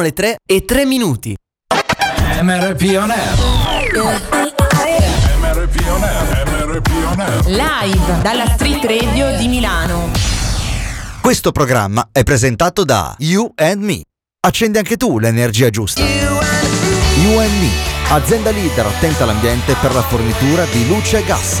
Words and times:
le 0.00 0.12
3 0.12 0.36
e 0.46 0.64
3 0.64 0.84
minuti. 0.84 1.34
MRP 2.40 2.82
On 3.00 3.12
MRP 5.40 5.86
On 5.88 6.00
MRP 6.46 6.88
On 7.04 7.42
Live 7.46 8.22
dalla 8.22 8.46
Street 8.46 8.84
Radio 8.84 9.36
di 9.36 9.48
Milano. 9.48 10.12
Questo 11.20 11.50
programma 11.50 12.10
è 12.12 12.22
presentato 12.22 12.84
da 12.84 13.16
You 13.18 13.50
and 13.56 13.82
Me. 13.82 14.02
Accendi 14.46 14.78
anche 14.78 14.96
tu 14.96 15.18
l'energia 15.18 15.68
giusta. 15.68 16.00
You 16.00 16.38
and 16.38 16.78
Me, 16.84 17.22
you 17.22 17.38
and 17.40 17.58
me 17.58 17.70
azienda 18.10 18.50
leader 18.50 18.86
attenta 18.86 19.24
all'ambiente 19.24 19.74
per 19.80 19.92
la 19.92 20.02
fornitura 20.02 20.64
di 20.66 20.86
luce 20.86 21.18
e 21.18 21.24
gas 21.24 21.60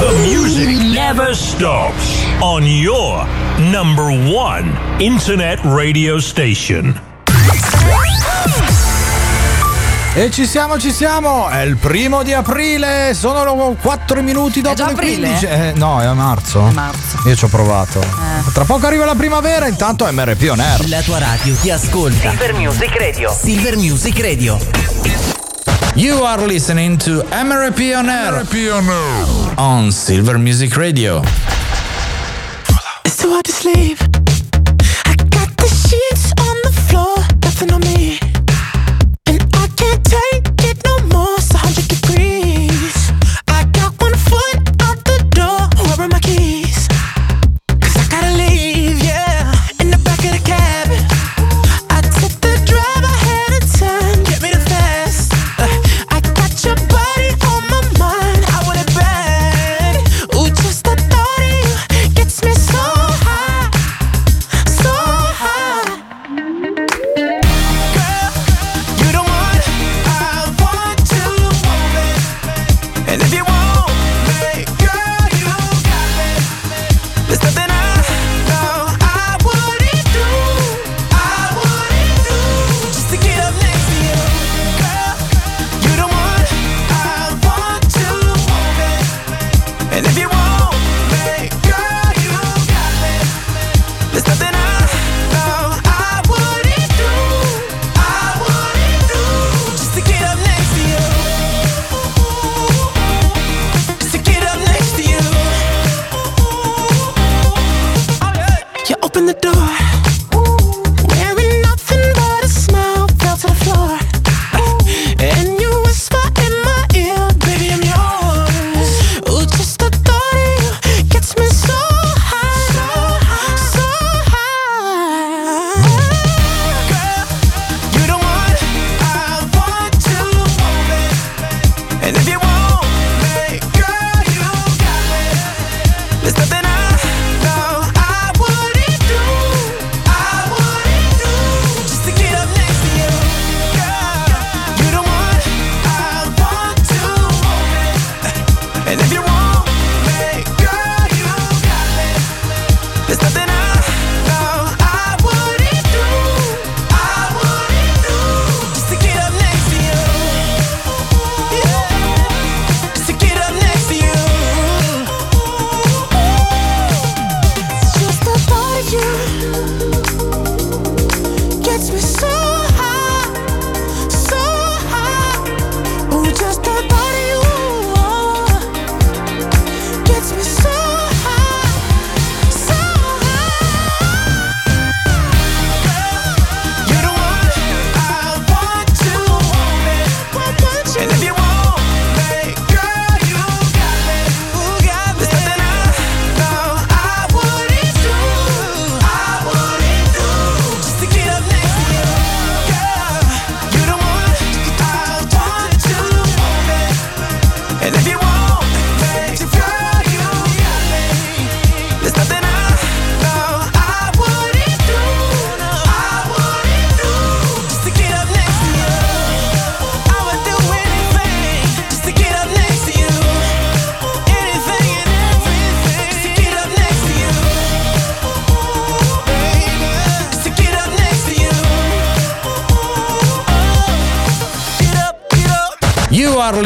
The 0.00 0.12
music 0.26 0.68
never 0.92 1.34
stops 1.34 2.24
on 2.40 2.66
your 2.66 3.24
number 3.70 4.10
one 4.10 4.76
internet 4.98 5.60
radio 5.62 6.18
station. 6.18 7.00
E 10.16 10.30
ci 10.30 10.46
siamo, 10.46 10.78
ci 10.78 10.90
siamo! 10.90 11.48
È 11.48 11.60
il 11.60 11.76
primo 11.76 12.22
di 12.22 12.32
aprile, 12.32 13.14
sono 13.14 13.76
4 13.80 14.22
minuti 14.22 14.60
dopo 14.60 14.74
è 14.74 14.76
già 14.76 14.86
le 14.88 14.94
15. 14.94 15.46
Eh, 15.46 15.72
no, 15.76 16.00
è 16.00 16.04
a 16.06 16.14
marzo. 16.14 16.62
Marzo. 16.72 17.20
Io 17.26 17.36
ci 17.36 17.44
ho 17.44 17.48
provato. 17.48 18.00
Eh. 18.00 18.52
Tra 18.52 18.64
poco 18.64 18.86
arriva 18.86 19.04
la 19.04 19.14
primavera, 19.14 19.68
intanto 19.68 20.10
MRP 20.10 20.48
On 20.50 20.60
Air. 20.60 20.88
La 20.88 21.02
tua 21.02 21.18
radio 21.18 21.54
ti 21.54 21.70
ascolta. 21.70 22.30
Silver 22.30 22.54
Music 22.54 22.96
Radio. 22.96 23.32
Silver 23.32 23.76
Music 23.76 24.20
Radio. 24.20 25.43
You 25.96 26.14
are 26.24 26.38
listening 26.38 26.98
to 26.98 27.20
MRP 27.30 27.96
on 27.96 28.08
Air 28.08 28.34
MRP 28.44 28.72
on, 29.56 29.92
Silver 29.92 30.38
Music 30.38 30.76
Radio. 30.76 31.22
It's 33.04 33.16
too 33.16 33.30
hard 33.30 33.44
to 33.44 33.52
sleep. 33.52 33.98
I 35.06 35.14
got 35.30 35.56
the 35.56 35.68
sheets 35.68 36.32
on 36.40 36.56
the 36.64 36.72
floor, 36.88 37.16
nothing 37.42 37.72
on 37.72 37.80
me. 37.82 37.93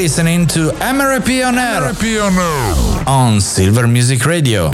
listening 0.09 0.47
to 0.47 0.71
Emery 0.81 1.21
air. 1.59 1.93
on 3.07 3.43
Silver 3.43 3.87
Music 3.87 4.25
Radio. 4.25 4.71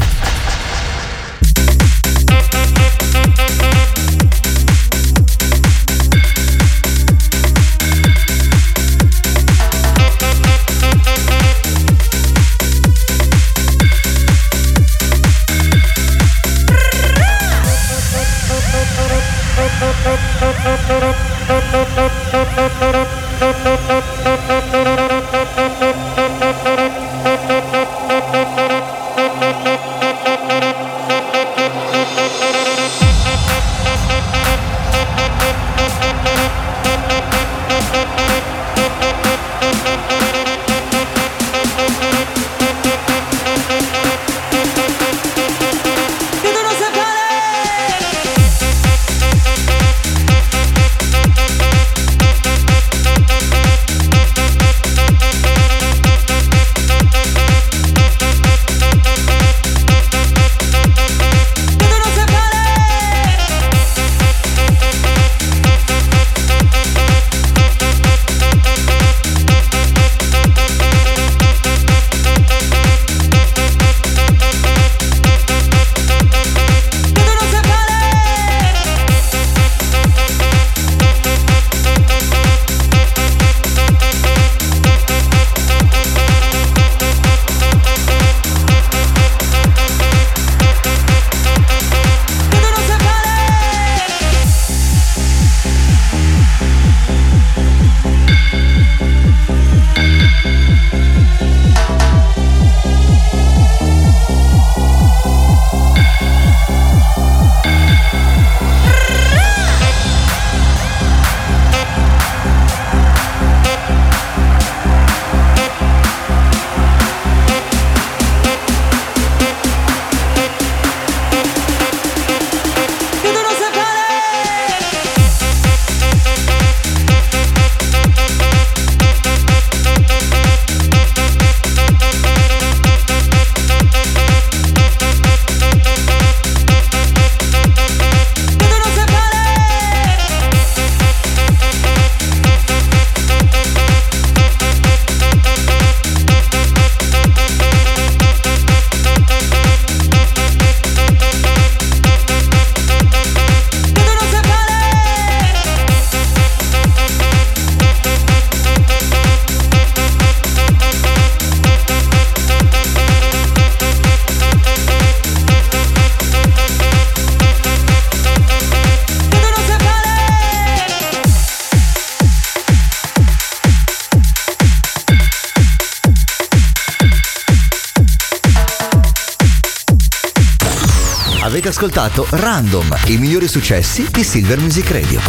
Random, 182.37 182.93
i 183.07 183.17
migliori 183.17 183.47
successi 183.47 184.11
di 184.11 184.25
Silver 184.25 184.59
Music 184.59 184.91
Radio. 184.91 185.21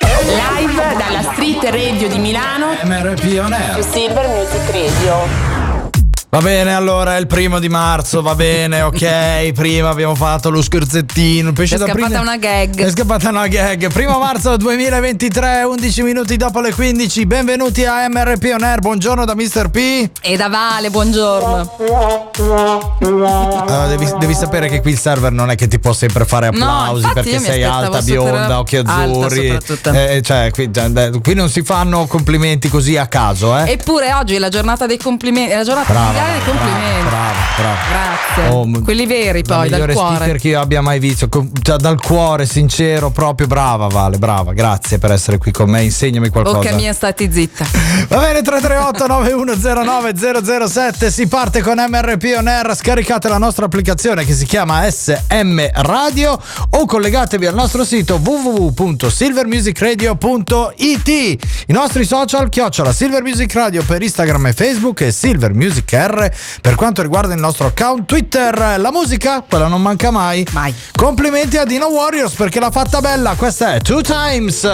Live 0.00 0.96
dalla 0.96 1.22
Street 1.32 1.62
Radio 1.62 2.08
di 2.08 2.18
Milano. 2.18 2.76
MRP 2.82 3.38
on 3.40 3.52
air. 3.52 3.88
Silver 3.88 4.26
Music 4.26 4.70
Radio. 4.70 5.47
Va 6.30 6.40
bene, 6.42 6.74
allora 6.74 7.16
è 7.16 7.20
il 7.20 7.26
primo 7.26 7.58
di 7.58 7.70
marzo, 7.70 8.20
va 8.20 8.34
bene, 8.34 8.82
ok. 8.82 9.52
Prima 9.56 9.88
abbiamo 9.88 10.14
fatto 10.14 10.50
lo 10.50 10.60
scherzettino. 10.60 11.48
Il 11.48 11.54
pesce 11.54 11.76
È 11.76 11.78
scappata 11.78 11.94
prendere- 11.96 12.20
una 12.22 12.36
gag. 12.36 12.78
È 12.84 12.90
scappata 12.90 13.30
una 13.30 13.46
gag. 13.46 13.90
Primo 13.90 14.18
marzo 14.18 14.54
2023, 14.58 15.62
11 15.62 16.02
minuti 16.02 16.36
dopo 16.36 16.60
le 16.60 16.74
15. 16.74 17.24
Benvenuti 17.24 17.86
a 17.86 18.06
MRP 18.10 18.50
On 18.52 18.62
Air. 18.62 18.80
Buongiorno 18.80 19.24
da 19.24 19.34
Mr. 19.34 19.70
P. 19.70 20.10
E 20.20 20.36
da 20.36 20.48
Vale, 20.48 20.90
buongiorno. 20.90 21.76
Allora, 23.00 23.86
devi, 23.86 24.06
devi 24.18 24.34
sapere 24.34 24.68
che 24.68 24.82
qui 24.82 24.90
il 24.90 24.98
server 24.98 25.32
non 25.32 25.48
è 25.50 25.54
che 25.54 25.66
ti 25.66 25.78
può 25.78 25.94
sempre 25.94 26.26
fare 26.26 26.50
No, 26.50 26.56
applausi 26.62 27.06
infatti 27.06 27.30
perché 27.30 27.38
sei 27.38 27.64
alta, 27.64 28.02
bionda, 28.02 28.58
occhi 28.58 28.76
azzurri. 28.76 29.48
soprattutto. 29.48 29.92
Eh, 29.92 30.20
cioè, 30.22 30.50
qui, 30.52 30.70
eh, 30.74 31.10
qui 31.22 31.32
non 31.34 31.48
si 31.48 31.62
fanno 31.62 32.06
complimenti 32.06 32.68
così 32.68 32.98
a 32.98 33.06
caso, 33.06 33.56
eh. 33.56 33.70
Eppure 33.72 34.12
oggi 34.12 34.34
è 34.34 34.38
la 34.38 34.50
giornata 34.50 34.84
dei 34.86 34.98
complimenti, 34.98 35.52
è 35.52 35.56
la 35.56 35.64
giornata 35.64 35.90
Brava, 35.90 36.17
mondiale 36.18 36.32
dei 36.32 36.44
complimenti. 36.44 37.08
brava, 37.08 37.34
brava. 37.56 37.76
Grazie. 37.88 38.16
Oh, 38.50 38.68
Quelli 38.82 39.06
veri 39.06 39.42
poi, 39.42 39.68
dal 39.68 39.80
migliore 39.80 39.92
cuore. 39.94 40.14
speaker 40.16 40.40
che 40.40 40.48
io 40.48 40.60
abbia 40.60 40.80
mai 40.80 40.98
visto, 40.98 41.28
cioè, 41.62 41.76
dal 41.76 42.00
cuore, 42.00 42.46
sincero, 42.46 43.10
proprio 43.10 43.46
brava 43.46 43.86
Vale, 43.88 44.18
brava, 44.18 44.52
grazie 44.52 44.98
per 44.98 45.12
essere 45.12 45.38
qui 45.38 45.50
con 45.50 45.70
me, 45.70 45.82
insegnami 45.82 46.28
qualcosa. 46.28 46.58
Bocca 46.58 46.74
mia, 46.74 46.92
stati 46.92 47.30
zitta. 47.32 47.64
Va 48.08 48.18
bene 48.18 48.42
338 48.42 49.06
9109 49.06 50.12
007 50.68 51.10
si 51.10 51.26
parte 51.26 51.60
con 51.62 51.76
MRP 51.78 52.34
On 52.36 52.46
Air 52.46 52.76
scaricate 52.76 53.28
la 53.28 53.38
nostra 53.38 53.64
applicazione 53.64 54.24
che 54.24 54.34
si 54.34 54.44
chiama 54.46 54.88
SM 54.88 55.60
Radio 55.74 56.40
o 56.70 56.86
collegatevi 56.86 57.46
al 57.46 57.54
nostro 57.54 57.84
sito 57.84 58.20
www.silvermusicradio.it 58.22 61.08
i 61.08 61.38
nostri 61.72 62.04
social 62.04 62.48
chiocciola 62.48 62.92
Silver 62.92 63.22
Music 63.22 63.52
Radio 63.54 63.82
per 63.84 64.02
Instagram 64.02 64.46
e 64.46 64.52
Facebook 64.52 65.00
e 65.00 65.10
Silver 65.12 65.54
Music 65.54 65.92
R 66.08 66.30
per 66.60 66.74
quanto 66.74 67.02
riguarda 67.02 67.34
il 67.34 67.40
nostro 67.40 67.66
account 67.66 68.06
Twitter 68.06 68.76
la 68.78 68.90
musica 68.90 69.44
quella 69.48 69.66
non 69.66 69.82
manca 69.82 70.10
mai. 70.10 70.46
Mai. 70.52 70.74
complimenti 70.94 71.56
a 71.56 71.64
Dino 71.64 71.88
Warriors 71.88 72.34
perché 72.34 72.60
l'ha 72.60 72.70
fatta 72.70 73.00
bella. 73.00 73.34
Questa 73.34 73.74
è 73.74 73.80
Two 73.80 74.00
Times 74.00 74.66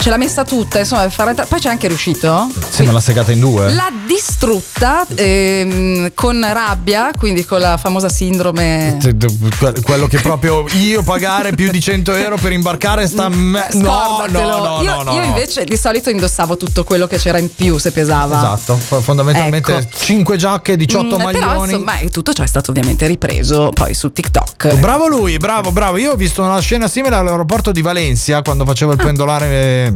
ce 0.03 0.09
l'ha 0.09 0.17
messa 0.17 0.43
tutta, 0.43 0.79
insomma, 0.79 1.03
per 1.03 1.11
farla 1.11 1.29
entrare. 1.29 1.49
Poi 1.49 1.61
c'è 1.61 1.69
anche 1.69 1.87
riuscito. 1.87 2.49
Sì, 2.69 2.83
me 2.83 2.91
l'ha 2.91 2.99
segata 2.99 3.31
in 3.31 3.39
due. 3.39 3.71
L'ha 3.73 3.89
distrutta 4.05 5.05
ehm, 5.15 6.11
con 6.13 6.45
rabbia, 6.51 7.11
quindi 7.17 7.45
con 7.45 7.61
la 7.61 7.77
famosa 7.77 8.09
sindrome. 8.09 8.97
Que- 9.57 9.73
Quello 9.81 10.07
che 10.07 10.19
proprio 10.19 10.65
io 10.73 11.03
pagare 11.03 11.53
più 11.53 11.71
di 11.71 11.79
100 11.79 12.13
euro 12.15 12.35
per 12.35 12.51
imbarcare 12.51 13.07
sta. 13.07 13.29
me- 13.29 13.65
No, 13.73 14.17
Scordatelo. 14.27 14.41
no, 14.41 14.57
no, 14.57 14.81
io, 14.81 14.95
no, 14.95 15.03
no, 15.03 15.13
io 15.13 15.19
no. 15.21 15.25
invece 15.25 15.63
di 15.63 15.77
solito 15.77 16.09
indossavo 16.09 16.57
tutto 16.57 16.83
quello 16.83 17.07
che 17.07 17.17
c'era 17.17 17.37
in 17.37 17.53
più 17.53 17.77
se 17.77 17.91
pesava. 17.91 18.35
Esatto, 18.37 18.75
f- 18.75 18.99
fondamentalmente 19.51 19.71
Ecco. 19.95 19.97
5 20.05 20.37
giacche, 20.37 20.75
18 20.77 21.03
Mm, 21.05 21.09
Però 21.09 21.23
maglioni. 21.23 21.71
insomma 21.73 21.97
e 21.99 22.09
tutto 22.09 22.33
ciò 22.33 22.43
è 22.43 22.47
stato 22.47 22.71
ovviamente 22.71 23.07
ripreso 23.07 23.71
poi 23.73 23.93
su 23.93 24.11
TikTok. 24.11 24.75
Bravo 24.75 25.07
lui, 25.07 25.37
bravo, 25.37 25.71
bravo. 25.71 25.97
Io 25.97 26.11
ho 26.11 26.15
visto 26.15 26.41
una 26.43 26.59
scena 26.59 26.87
simile 26.87 27.15
all'aeroporto 27.15 27.71
di 27.71 27.81
Valencia 27.81 28.41
quando 28.41 28.65
facevo 28.65 28.91
il 28.91 28.97
pendolare. 28.97 29.45
eh, 29.47 29.93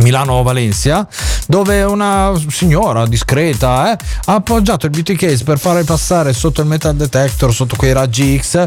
Milano-Valencia, 0.00 1.06
dove 1.46 1.82
una 1.82 2.32
signora 2.50 3.06
discreta 3.06 3.92
eh, 3.92 3.96
ha 4.26 4.34
appoggiato 4.34 4.86
il 4.86 4.92
beauty 4.92 5.14
case 5.16 5.42
per 5.44 5.58
fare 5.58 5.82
passare 5.84 6.32
sotto 6.32 6.60
il 6.60 6.66
metal 6.66 6.94
detector, 6.94 7.52
sotto 7.52 7.74
quei 7.76 7.92
raggi 7.92 8.38
X. 8.40 8.64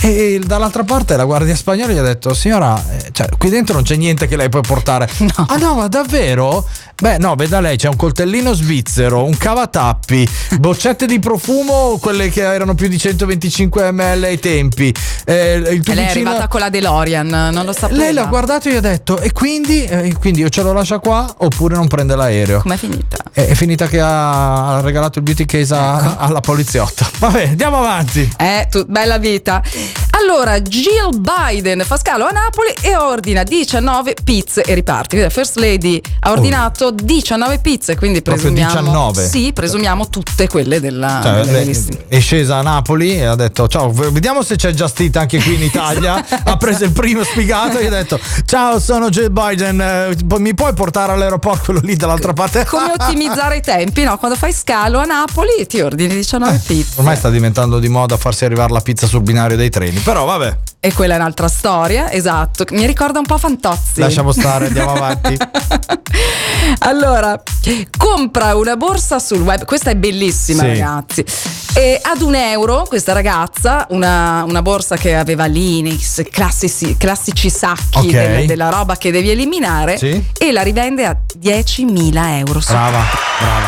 E 0.00 0.40
dall'altra 0.44 0.84
parte 0.84 1.16
la 1.16 1.24
guardia 1.24 1.56
spagnola 1.56 1.92
gli 1.92 1.96
ha 1.98 2.02
detto: 2.02 2.32
Signora, 2.32 2.80
eh, 2.96 3.08
cioè, 3.12 3.28
qui 3.36 3.48
dentro 3.50 3.74
non 3.74 3.82
c'è 3.82 3.96
niente 3.96 4.28
che 4.28 4.36
lei 4.36 4.48
può 4.48 4.60
portare. 4.60 5.08
Ah, 5.48 5.56
no, 5.56 5.74
ma 5.74 5.88
davvero? 5.88 6.64
Beh, 7.00 7.16
no, 7.18 7.36
veda 7.36 7.60
lei, 7.60 7.76
c'è 7.76 7.86
un 7.88 7.94
coltellino 7.94 8.52
svizzero, 8.54 9.22
un 9.22 9.36
cavatappi, 9.36 10.28
boccette 10.58 11.06
di 11.06 11.20
profumo, 11.20 11.96
quelle 12.00 12.28
che 12.28 12.42
erano 12.42 12.74
più 12.74 12.88
di 12.88 12.98
125 12.98 13.92
ml 13.92 14.24
ai 14.24 14.40
tempi. 14.40 14.92
eh, 15.24 15.54
il 15.54 15.82
E 15.86 15.94
lei 15.94 16.06
è 16.06 16.10
arrivata 16.10 16.48
con 16.48 16.58
la 16.58 16.68
DeLorean, 16.70 17.50
non 17.52 17.64
lo 17.64 17.72
sapeva. 17.72 18.00
lei 18.02 18.12
l'ha 18.12 18.24
guardato 18.24 18.68
e 18.68 18.72
gli 18.72 18.76
ha 18.76 18.80
detto: 18.80 19.20
E 19.20 19.30
quindi, 19.30 19.84
Eh, 19.84 20.12
quindi 20.18 20.40
io 20.40 20.48
ce 20.48 20.62
lo 20.62 20.72
lascia 20.72 20.98
qua 20.98 21.32
oppure 21.38 21.76
non 21.76 21.86
prende 21.86 22.16
l'aereo? 22.16 22.62
Com'è 22.62 22.76
finita? 22.76 23.16
È, 23.30 23.46
è 23.46 23.54
finita 23.54 23.86
che 23.86 24.00
ha, 24.00 24.80
regalato 24.82 25.18
il 25.20 25.24
beauty 25.24 25.44
case 25.44 25.74
a- 25.74 26.16
alla 26.18 26.40
poliziotta. 26.40 27.08
Vabbè, 27.18 27.48
andiamo 27.50 27.76
avanti. 27.78 28.28
Eh, 28.36 28.66
tu, 28.68 28.84
bella 28.88 29.18
vita. 29.18 29.62
Allora, 30.20 30.60
Jill 30.60 31.20
Biden 31.20 31.82
fa 31.84 31.96
scalo 31.96 32.24
a 32.26 32.30
Napoli 32.30 32.74
e 32.80 32.96
ordina 32.96 33.44
19 33.44 34.16
pizze 34.24 34.62
e 34.62 34.82
la 34.84 35.28
First 35.30 35.58
Lady 35.58 36.00
ha 36.20 36.32
ordinato 36.32 36.87
19 36.90 37.58
pizze, 37.58 37.96
quindi 37.96 38.22
presumiamo 38.22 38.80
19? 38.80 39.26
Sì, 39.26 39.52
presumiamo 39.52 40.08
tutte 40.08 40.46
quelle 40.48 40.80
della, 40.80 41.20
Cioè, 41.22 41.32
della 41.44 41.52
lei 41.52 42.04
è 42.08 42.20
scesa 42.20 42.56
a 42.56 42.62
Napoli 42.62 43.12
e 43.16 43.24
ha 43.24 43.34
detto: 43.34 43.68
Ciao, 43.68 43.90
vediamo 43.92 44.42
se 44.42 44.56
c'è 44.56 44.70
Just 44.72 45.00
Eat 45.00 45.16
anche 45.16 45.40
qui 45.42 45.54
in 45.54 45.62
Italia. 45.68 46.24
ha 46.44 46.56
preso 46.56 46.84
il 46.84 46.92
primo 46.92 47.22
spiegato 47.24 47.78
e 47.78 47.86
ha 47.86 47.90
detto: 47.90 48.18
Ciao, 48.44 48.78
sono 48.80 49.08
Jill 49.10 49.30
Biden. 49.32 49.80
eh, 49.80 50.38
Mi 50.38 50.54
puoi 50.54 50.72
portare 50.74 51.12
all'aeroporto 51.12 51.64
quello 51.66 51.80
lì 51.82 51.96
dall'altra 51.96 52.32
parte? 52.32 52.64
Come 52.66 52.92
ottimizzare 52.98 53.56
i 53.56 53.60
tempi? 53.60 54.02
No, 54.04 54.16
quando 54.18 54.36
fai 54.36 54.52
scalo 54.52 54.98
a 54.98 55.04
Napoli 55.04 55.66
ti 55.66 55.80
ordini 55.80 56.14
19 56.14 56.62
pizze. 56.66 56.92
Ormai 56.96 57.16
sta 57.16 57.30
diventando 57.30 57.78
di 57.78 57.88
moda 57.88 58.16
farsi 58.16 58.44
arrivare 58.44 58.72
la 58.72 58.80
pizza 58.80 59.06
sul 59.06 59.22
binario 59.22 59.56
dei 59.56 59.70
treni. 59.70 59.98
Però 60.00 60.24
vabbè, 60.24 60.56
E 60.80 60.92
quella 60.92 61.14
è 61.14 61.16
un'altra 61.16 61.48
storia, 61.48 62.10
esatto. 62.12 62.64
Mi 62.70 62.86
ricorda 62.86 63.18
un 63.18 63.26
po' 63.26 63.36
Fantozzi. 63.36 63.98
lasciamo 64.00 64.30
stare, 64.30 64.66
andiamo 64.66 64.92
avanti. 64.94 65.36
Allora, 66.80 67.40
compra 67.96 68.54
una 68.54 68.76
borsa 68.76 69.18
sul 69.18 69.40
web, 69.40 69.64
questa 69.64 69.90
è 69.90 69.96
bellissima 69.96 70.62
Sì. 70.62 70.68
ragazzi. 70.68 71.24
E 71.74 71.98
ad 72.00 72.20
un 72.22 72.36
euro 72.36 72.84
questa 72.88 73.12
ragazza, 73.12 73.86
una, 73.90 74.44
una 74.46 74.62
borsa 74.62 74.96
che 74.96 75.16
aveva 75.16 75.46
l'Inex, 75.46 76.22
classici, 76.30 76.96
classici 76.96 77.50
sacchi 77.50 77.98
Ok. 77.98 78.10
del- 78.10 78.46
della 78.46 78.68
roba 78.68 78.96
che 78.96 79.10
devi 79.10 79.30
eliminare 79.30 79.98
Sì. 79.98 80.24
e 80.38 80.52
la 80.52 80.62
rivende 80.62 81.04
a 81.06 81.16
10.000 81.36 82.38
euro. 82.38 82.60
Brava, 82.66 83.02
brava. 83.40 83.66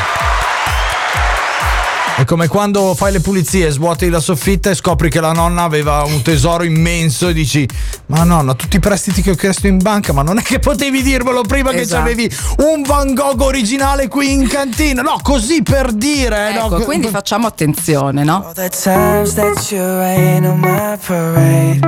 È 2.20 2.24
come 2.26 2.48
quando 2.48 2.94
fai 2.94 3.12
le 3.12 3.20
pulizie, 3.20 3.70
svuoti 3.70 4.10
la 4.10 4.20
soffitta 4.20 4.68
e 4.68 4.74
scopri 4.74 5.08
che 5.08 5.20
la 5.20 5.32
nonna 5.32 5.62
aveva 5.62 6.02
un 6.04 6.20
tesoro 6.20 6.64
immenso 6.64 7.28
e 7.28 7.32
dici: 7.32 7.66
Ma 8.06 8.24
nonna, 8.24 8.52
tutti 8.54 8.76
i 8.76 8.78
prestiti 8.78 9.22
che 9.22 9.30
ho 9.30 9.34
chiesto 9.34 9.66
in 9.66 9.78
banca, 9.78 10.12
ma 10.12 10.20
non 10.20 10.36
è 10.36 10.42
che 10.42 10.58
potevi 10.58 11.00
dirmelo 11.00 11.40
prima 11.42 11.70
che 11.70 11.80
Esatto. 11.80 12.02
avevi 12.02 12.30
un 12.58 12.82
Van 12.82 13.14
Gogh 13.14 13.40
originale 13.40 14.08
qui 14.08 14.32
in 14.32 14.46
cantina? 14.48 15.00
No, 15.00 15.18
così 15.22 15.62
per 15.62 15.92
dire. 15.92 16.52
no, 16.52 16.66
Ecco, 16.66 16.76
che- 16.76 16.84
quindi 16.84 17.08
facciamo 17.08 17.46
attenzione, 17.46 18.22
no? 18.22 18.44
All 18.48 18.52
the 18.52 18.68
times 18.68 19.32
that 19.34 19.70
you 19.70 19.80
rain 19.80 20.44
on 20.44 20.58
my 20.60 20.98
parade 20.98 21.80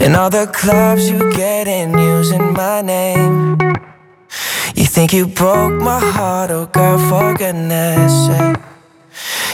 And 0.00 0.14
all 0.14 0.30
the 0.30 0.48
clubs 0.52 1.08
you 1.08 1.26
get 1.30 1.66
in 1.66 1.92
using 1.98 2.52
my 2.54 2.80
name 2.82 3.56
You 4.76 4.84
think 4.86 5.12
you 5.12 5.26
broke 5.26 5.72
my 5.82 5.98
heart, 5.98 6.52
oh 6.52 6.68
girl, 6.70 6.98
for 7.08 7.32
goodness 7.34 8.12
sake 8.26 8.57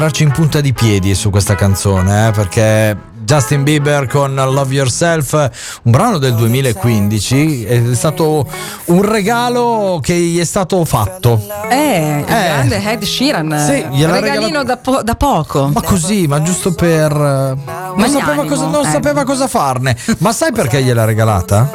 entrarci 0.00 0.22
in 0.22 0.30
punta 0.32 0.62
di 0.62 0.72
piedi 0.72 1.14
su 1.14 1.28
questa 1.28 1.54
canzone, 1.54 2.28
eh, 2.28 2.30
perché 2.30 2.96
Justin 3.22 3.64
Bieber 3.64 4.06
con 4.06 4.34
Love 4.34 4.72
Yourself, 4.72 5.32
un 5.34 5.90
brano 5.92 6.16
del 6.16 6.34
2015, 6.36 7.64
è 7.66 7.94
stato 7.94 8.46
un 8.86 9.02
regalo 9.02 10.00
che 10.02 10.14
gli 10.14 10.40
è 10.40 10.44
stato 10.44 10.82
fatto. 10.86 11.38
Eh, 11.68 12.16
il 12.20 12.24
grande 12.24 12.92
Ed 12.92 13.02
Sheeran. 13.02 13.58
Sì, 13.58 13.84
gliel'ha 13.94 14.20
regalino 14.20 14.60
regalato- 14.60 14.64
da, 14.64 14.76
po- 14.78 15.02
da 15.02 15.14
poco. 15.16 15.68
Ma 15.68 15.82
così, 15.82 16.26
ma 16.26 16.40
giusto 16.40 16.72
per... 16.72 17.12
eh, 17.12 17.14
Non, 17.14 17.92
Magnanimo, 17.96 18.20
sapeva 18.20 18.44
cosa, 18.46 18.66
non 18.68 18.86
eh. 18.86 18.90
sapeva 18.90 19.24
cosa 19.24 19.48
farne. 19.48 19.96
Ma 20.18 20.32
sai 20.32 20.50
perché 20.52 20.82
gliel'ha 20.82 21.04
regalata? 21.04 21.70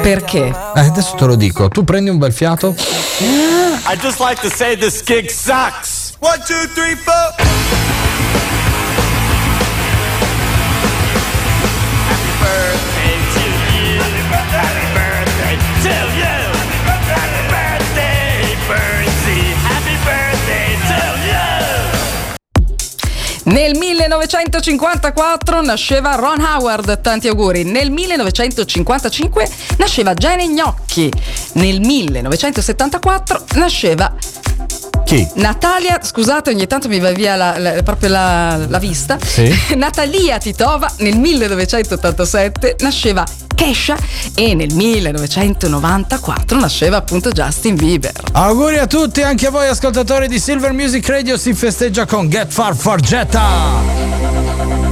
Perché? 0.00 0.46
Eh, 0.46 0.80
adesso 0.80 1.16
te 1.16 1.24
lo 1.24 1.34
dico. 1.34 1.68
Tu 1.68 1.82
prendi 1.82 2.08
un 2.08 2.18
bel 2.18 2.32
fiato. 2.32 2.72
I 3.18 3.96
just 4.00 4.20
like 4.20 4.40
to 4.40 4.48
say 4.54 4.76
this 4.76 5.02
gig 5.04 5.28
sucks. 5.28 6.01
One, 6.22 6.38
two, 6.46 6.54
three, 6.68 6.94
four. 6.94 7.34
Happy 12.06 12.32
birthday 12.38 13.18
to 13.34 13.42
you. 13.74 13.98
Happy 14.30 14.86
birthday 14.94 15.56
to 15.82 15.94
you. 16.14 16.38
Happy 17.10 17.42
birthday, 17.50 18.54
Bernsey. 18.68 19.42
Happy 19.66 19.96
birthday 20.06 20.70
to 20.86 21.00
you. 21.26 21.50
Nel 23.52 23.74
1954 23.76 25.62
nasceva 25.62 26.14
Ron 26.14 26.40
Howard, 26.40 27.00
tanti 27.00 27.26
auguri. 27.26 27.64
Nel 27.64 27.90
1955 27.90 29.48
nasceva 29.76 30.14
Jenny 30.14 30.46
Gnocchi. 30.54 31.10
Nel 31.54 31.80
1974 31.80 33.44
nasceva 33.56 34.14
Chi? 35.04 35.26
Natalia, 35.34 35.98
scusate, 36.02 36.50
ogni 36.50 36.66
tanto 36.66 36.88
mi 36.88 36.98
va 36.98 37.10
via 37.10 37.36
la- 37.36 37.58
la- 37.58 37.82
proprio 37.82 38.08
la, 38.10 38.56
la 38.68 38.78
vista. 38.78 39.18
Sì. 39.22 39.52
Natalia 39.76 40.38
Titova 40.38 40.90
nel 40.98 41.16
1987 41.18 42.76
nasceva 42.80 43.24
Kesha 43.54 43.96
e 44.34 44.54
nel 44.54 44.72
1994 44.74 46.58
nasceva 46.58 46.96
appunto 46.96 47.30
Justin 47.30 47.74
Bieber. 47.76 48.12
Auguri 48.32 48.78
a 48.78 48.86
tutti, 48.86 49.22
anche 49.22 49.48
a 49.48 49.50
voi 49.50 49.68
ascoltatori 49.68 50.28
di 50.28 50.38
Silver 50.38 50.72
Music 50.72 51.06
Radio 51.08 51.36
si 51.36 51.52
festeggia 51.52 52.06
con 52.06 52.28
Get 52.28 52.50
Far 52.50 52.74
Fargetta. 52.74 54.91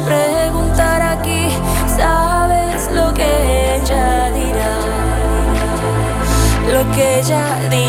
Preguntar 0.00 1.00
aquí. 1.02 1.48
¿Sabes 1.96 2.90
lo 2.92 3.12
que 3.14 3.76
ella 3.76 4.30
dirá? 4.30 4.74
Lo 6.72 6.90
que 6.94 7.20
ella 7.20 7.68
dirá. 7.70 7.83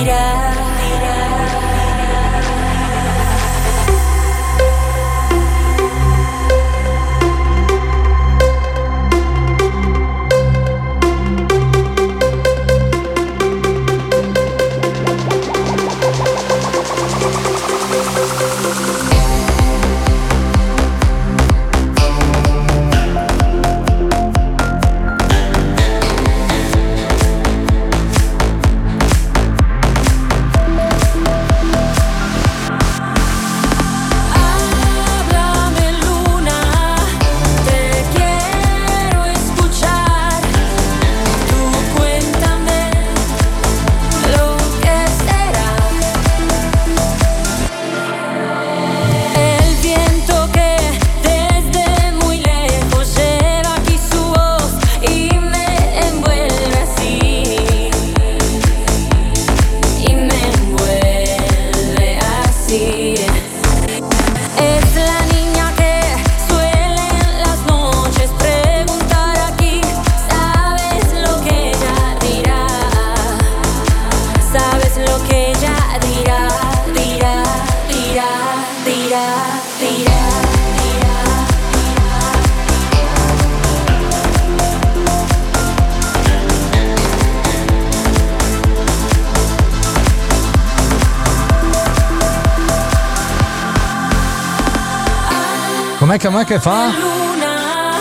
Com'è 96.15 96.27
che, 96.27 96.31
com'è 96.31 96.45
che 96.45 96.59
fa? 96.61 96.93
Luna, 96.97 97.99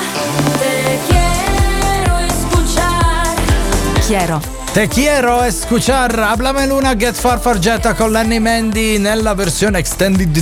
te 0.61 1.01
quiero 1.09 2.17
escuchar. 2.19 3.35
Chiaro. 4.07 4.64
Te 4.75 4.89
quiero 4.89 5.45
escuchar 5.45 6.19
Hablame 6.19 6.67
Luna 6.67 6.97
Get 6.97 7.15
Far 7.15 7.39
Fargetta 7.39 7.95
con 7.95 8.11
Lenny 8.11 8.41
Mandy 8.41 8.99
nella 8.99 9.33
versione 9.33 9.79
extended 9.79 10.37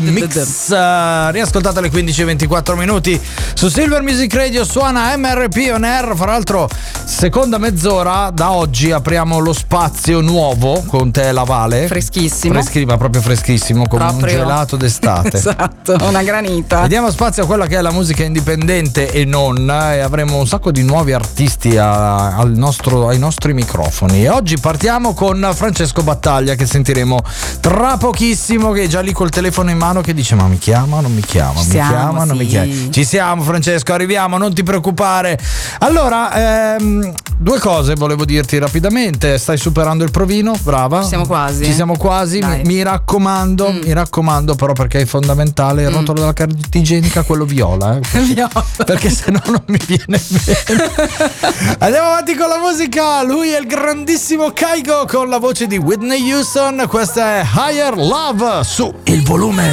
mix 0.00 0.68
uh, 0.70 1.30
riascoltate 1.30 1.78
alle 1.80 1.90
15-24 1.90 2.74
minuti 2.78 3.20
su 3.52 3.68
Silver 3.68 4.00
Music 4.00 4.32
Radio 4.34 4.64
suona 4.64 5.14
MRP 5.18 5.70
On 5.74 5.84
Air 5.84 6.14
fra 6.16 6.30
l'altro 6.32 6.66
seconda 7.04 7.58
mezz'ora 7.58 8.30
da 8.32 8.52
oggi 8.52 8.90
apriamo 8.90 9.38
lo 9.38 9.52
spazio 9.52 10.22
nuovo 10.22 10.82
con 10.86 11.10
te 11.10 11.30
la 11.32 11.42
Vale 11.44 11.88
Freschissimo. 11.88 12.54
Freschi- 12.54 12.86
ma 12.86 12.96
proprio 12.96 13.20
freschissimo 13.20 13.86
come 13.86 14.04
un 14.04 14.16
Proprio. 14.16 14.38
gelato 14.38 14.76
d'estate 14.76 15.36
esatto, 15.36 15.94
una 16.08 16.22
granita. 16.22 16.86
Diamo 16.86 17.10
spazio 17.10 17.42
a 17.42 17.46
quella 17.46 17.66
che 17.66 17.76
è 17.76 17.80
la 17.82 17.92
musica 17.92 18.24
indipendente 18.24 19.10
e 19.10 19.26
non, 19.26 19.68
eh, 19.68 19.96
e 19.96 20.00
avremo 20.00 20.38
un 20.38 20.46
sacco 20.46 20.70
di 20.70 20.82
nuovi 20.82 21.12
artisti 21.12 21.76
a- 21.76 22.34
al 22.34 22.52
nostro- 22.52 23.08
ai 23.08 23.18
nostri 23.18 23.56
microfoni. 23.62 24.24
E 24.24 24.28
oggi 24.28 24.58
partiamo 24.58 25.14
con 25.14 25.48
Francesco 25.54 26.02
Battaglia, 26.02 26.54
che 26.54 26.64
sentiremo 26.66 27.18
tra 27.60 27.96
pochissimo, 27.96 28.70
che 28.72 28.84
è 28.84 28.86
già 28.86 29.00
lì 29.00 29.12
col 29.12 29.30
telefono 29.30 29.70
in 29.70 29.78
mano, 29.78 30.00
che 30.00 30.14
dice: 30.14 30.34
Ma 30.34 30.46
mi 30.46 30.58
chiama, 30.58 31.00
non 31.00 31.12
mi 31.12 31.20
chiama, 31.22 31.60
mi 31.60 31.68
chiama, 31.68 32.24
non 32.24 32.36
mi 32.36 32.46
chiama. 32.46 32.72
Ci 32.90 33.04
siamo, 33.04 33.42
Francesco, 33.42 33.92
arriviamo, 33.92 34.38
non 34.38 34.54
ti 34.54 34.62
preoccupare. 34.62 35.38
Allora, 35.80 36.76
ehm, 36.76 37.12
due 37.36 37.58
cose 37.58 37.94
volevo 37.94 38.24
dirti 38.24 38.58
rapidamente. 38.58 39.36
Stai 39.38 39.56
superando 39.58 40.04
il 40.04 40.10
provino, 40.10 40.54
brava. 40.62 41.02
Ci 41.02 41.08
siamo 41.08 41.26
quasi. 41.26 41.64
Ci 41.64 41.72
siamo 41.74 41.96
quasi. 41.96 42.38
Mi, 42.40 42.62
mi 42.64 42.82
raccomando, 42.82 43.72
mi 43.82 43.92
raccomando, 43.92 44.54
però, 44.54 44.72
perché 44.72 45.00
è 45.00 45.04
fondamentale 45.04 45.82
il 45.82 45.90
rotolo 45.90 46.20
della 46.20 46.32
carta 46.32 46.54
igienica, 46.78 47.22
quello 47.22 47.44
viola. 47.44 47.96
eh, 47.96 48.00
perché- 48.00 48.26
Viola. 48.38 48.64
Perché 48.84 49.10
se 49.10 49.30
no 49.30 49.40
non 49.46 49.62
mi 49.66 49.78
viene 49.86 50.20
bene. 50.28 50.90
Andiamo 51.78 52.08
avanti 52.08 52.34
con 52.34 52.48
la 52.48 52.58
musica. 52.58 53.22
Lui 53.22 53.47
è 53.52 53.60
il 53.60 53.66
grandissimo 53.66 54.50
Kaigo 54.52 55.04
con 55.06 55.28
la 55.28 55.38
voce 55.38 55.66
di 55.66 55.76
Whitney 55.76 56.32
Houston. 56.32 56.86
Questa 56.88 57.40
è 57.40 57.46
Higher 57.54 57.96
Love 57.96 58.64
su 58.64 58.92
il 59.04 59.22
volume. 59.22 59.66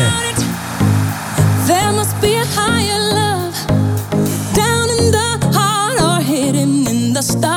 There 1.65 1.91
must 1.91 2.15
be 2.19 2.37
a 2.37 2.45
higher 2.55 2.99
love 3.13 3.55
down 4.53 4.89
in 4.99 5.11
the 5.11 5.37
heart 5.51 5.99
or 5.99 6.21
hidden 6.21 6.85
in 6.87 7.13
the 7.13 7.21
stars 7.21 7.54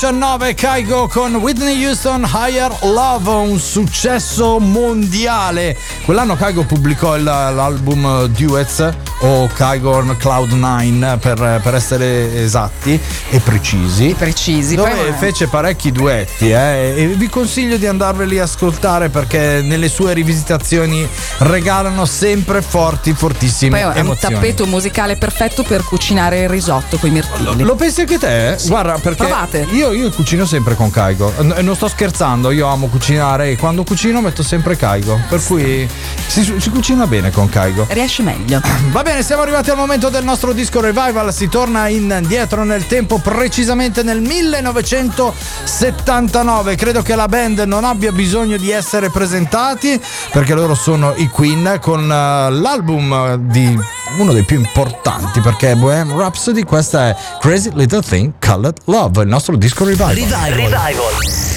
2019 0.00 0.54
Kaigo 0.54 1.08
con 1.08 1.34
Whitney 1.34 1.82
Houston 1.82 2.24
Higher 2.32 2.70
Love, 2.82 3.30
un 3.30 3.58
successo 3.58 4.60
mondiale. 4.60 5.76
Quell'anno 6.04 6.36
Kaigo 6.36 6.62
pubblicò 6.62 7.16
l'album 7.16 8.26
Duets 8.26 8.92
o 9.20 9.48
Kaigo 9.52 9.96
on 9.96 10.16
Cloud 10.18 10.52
9 10.52 11.16
per, 11.18 11.60
per 11.62 11.74
essere 11.74 12.42
esatti 12.42 12.98
e 13.30 13.40
precisi. 13.40 14.14
Precisi, 14.16 14.74
Dove 14.76 14.90
poi- 14.90 15.12
fece 15.18 15.48
parecchi 15.48 15.90
duetti 15.92 16.50
eh, 16.50 16.94
e 16.96 17.06
vi 17.16 17.28
consiglio 17.28 17.76
di 17.76 17.86
andarveli 17.86 18.38
a 18.38 18.44
ascoltare 18.44 19.08
perché 19.08 19.60
nelle 19.62 19.88
sue 19.88 20.12
rivisitazioni 20.12 21.06
regalano 21.38 22.04
sempre 22.04 22.62
forti, 22.62 23.12
fortissime 23.12 23.80
Poi 23.80 23.94
è 23.94 24.00
un 24.00 24.16
tappeto 24.18 24.66
musicale 24.66 25.16
perfetto 25.16 25.62
per 25.62 25.84
cucinare 25.84 26.42
il 26.42 26.48
risotto 26.48 26.98
con 26.98 27.08
i 27.08 27.12
mirtilli. 27.12 27.62
Lo 27.62 27.74
pensi 27.74 28.00
anche 28.00 28.18
te? 28.18 28.56
Guarda, 28.66 28.98
perché 28.98 29.24
Provate. 29.24 29.66
io, 29.70 29.92
io 29.92 30.10
cucino 30.10 30.44
sempre 30.44 30.74
con 30.74 30.90
Kaigo. 30.90 31.32
N- 31.40 31.56
non 31.60 31.74
sto 31.74 31.88
scherzando, 31.88 32.50
io 32.50 32.66
amo 32.66 32.86
cucinare 32.86 33.50
e 33.50 33.56
quando 33.56 33.84
cucino 33.84 34.20
metto 34.20 34.42
sempre 34.42 34.76
Kaigo. 34.76 35.18
Per 35.28 35.42
cui 35.44 35.88
si, 36.26 36.54
si 36.58 36.70
cucina 36.70 37.06
bene 37.06 37.30
con 37.30 37.48
Kaigo. 37.48 37.86
Riesce 37.90 38.22
meglio. 38.22 38.60
Va 38.90 39.02
bene, 39.02 39.07
siamo 39.22 39.42
arrivati 39.42 39.70
al 39.70 39.76
momento 39.76 40.10
del 40.10 40.22
nostro 40.22 40.52
disco 40.52 40.80
revival. 40.80 41.32
Si 41.32 41.48
torna 41.48 41.88
indietro 41.88 42.62
nel 42.64 42.86
tempo, 42.86 43.18
precisamente 43.18 44.02
nel 44.02 44.20
1979. 44.20 46.76
Credo 46.76 47.00
che 47.02 47.14
la 47.14 47.26
band 47.26 47.60
non 47.60 47.84
abbia 47.84 48.12
bisogno 48.12 48.56
di 48.56 48.70
essere 48.70 49.10
presentati 49.10 50.00
perché 50.30 50.54
loro 50.54 50.74
sono 50.74 51.14
i 51.16 51.28
Queen 51.28 51.78
con 51.80 52.04
eh, 52.04 52.50
l'album 52.50 53.36
di 53.36 53.78
uno 54.18 54.32
dei 54.32 54.44
più 54.44 54.58
importanti 54.58 55.40
perché 55.40 55.72
è 55.72 55.74
Bohemian 55.74 56.16
Rhapsody. 56.16 56.62
Questa 56.62 57.08
è 57.08 57.16
Crazy 57.40 57.70
Little 57.74 58.02
Thing 58.02 58.34
Called 58.38 58.76
Love, 58.84 59.22
il 59.22 59.28
nostro 59.28 59.56
disco 59.56 59.84
revival. 59.84 60.14
Revival. 60.14 61.12
Shakes 61.22 61.47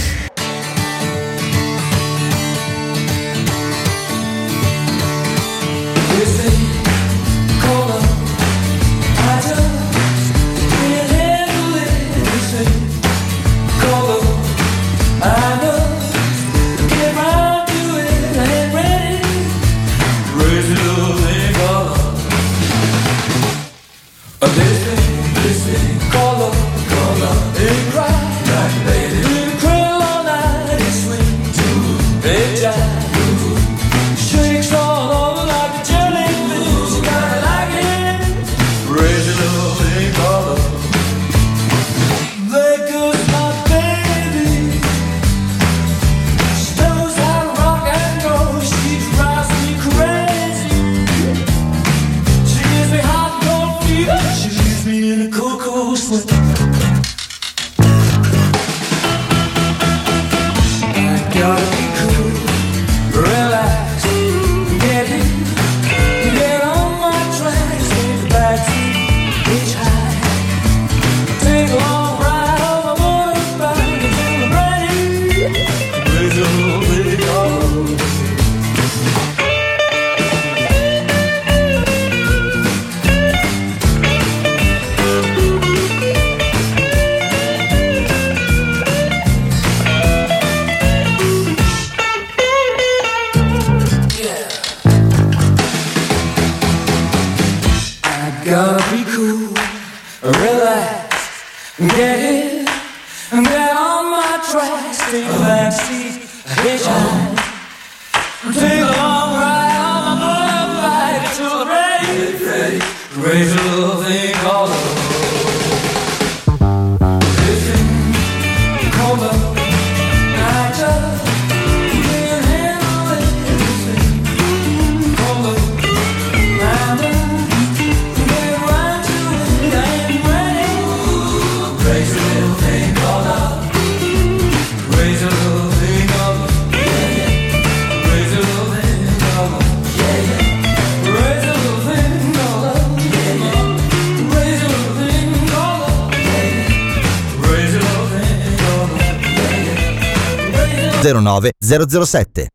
007. 151.64 152.48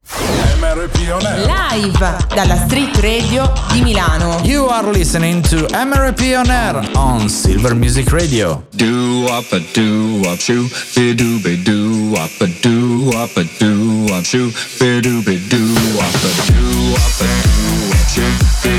Live 1.47 2.17
dalla 2.35 2.57
Street 2.57 2.97
Radio 2.99 3.53
di 3.71 3.81
Milano. 3.81 4.41
You 4.43 4.67
are 4.67 4.91
listening 4.91 5.43
to 5.43 5.65
MRP 5.71 6.37
on 6.37 6.51
air 6.51 6.91
on 6.97 7.29
Silver 7.29 7.75
Music 7.77 8.11
Radio. 8.11 8.65
Do 8.71 9.27
up 9.31 9.53
a 9.53 9.61
do 9.73 10.23
up 10.27 10.41
shoe, 10.41 10.69
be 10.95 11.15
do 11.15 11.39
be 11.41 11.57
do 11.63 12.15
up 12.17 12.41
a 12.41 12.47
do 12.61 13.11
up 13.15 13.37
a 13.37 13.45
do 13.59 14.07
up 14.13 14.25
shoe, 14.25 14.51
be 14.81 15.01
do 15.01 15.23
be 15.23 15.39
do 15.49 15.63
up 15.99 16.15
a 16.25 16.31
do 16.51 16.95
up 16.97 17.21
a 17.21 17.29
do 17.45 17.91
up 17.93 18.09
shoe. 18.09 18.76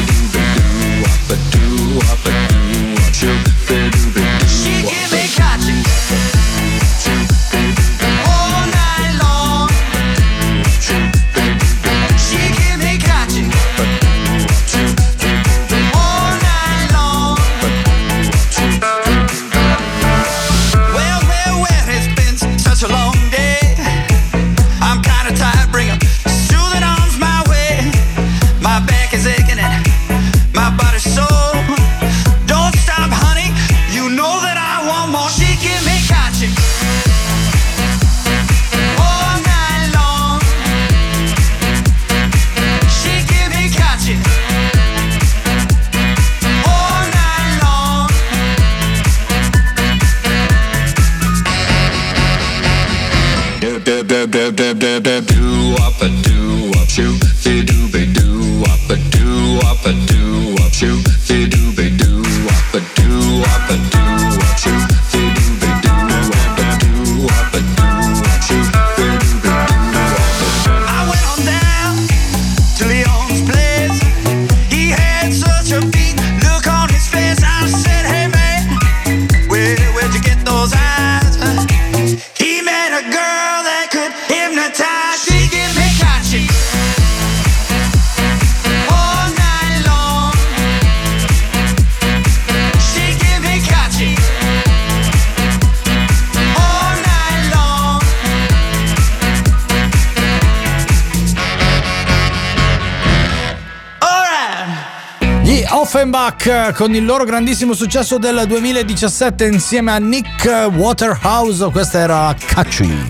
Con 106.73 106.93
il 106.93 107.05
loro 107.05 107.23
grandissimo 107.23 107.73
successo 107.73 108.17
del 108.17 108.43
2017 108.45 109.45
insieme 109.45 109.91
a 109.91 109.97
Nick 109.97 110.45
Waterhouse. 110.73 111.69
Questa 111.71 111.99
era 111.99 112.35
Catchy. 112.37 113.07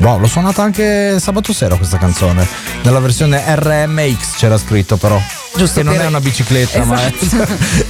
Wow, 0.00 0.18
l'ho 0.18 0.26
suonata 0.26 0.62
anche 0.62 1.18
sabato 1.18 1.52
sera 1.52 1.76
questa 1.76 1.98
canzone. 1.98 2.46
Nella 2.82 3.00
versione 3.00 3.42
RMX 3.46 4.36
c'era 4.36 4.58
scritto 4.58 4.96
però. 4.96 5.43
Giusto, 5.56 5.80
Che 5.80 5.86
non 5.86 6.00
è 6.00 6.06
una 6.06 6.20
bicicletta, 6.20 6.84
ma 6.84 7.00
è. 7.00 7.12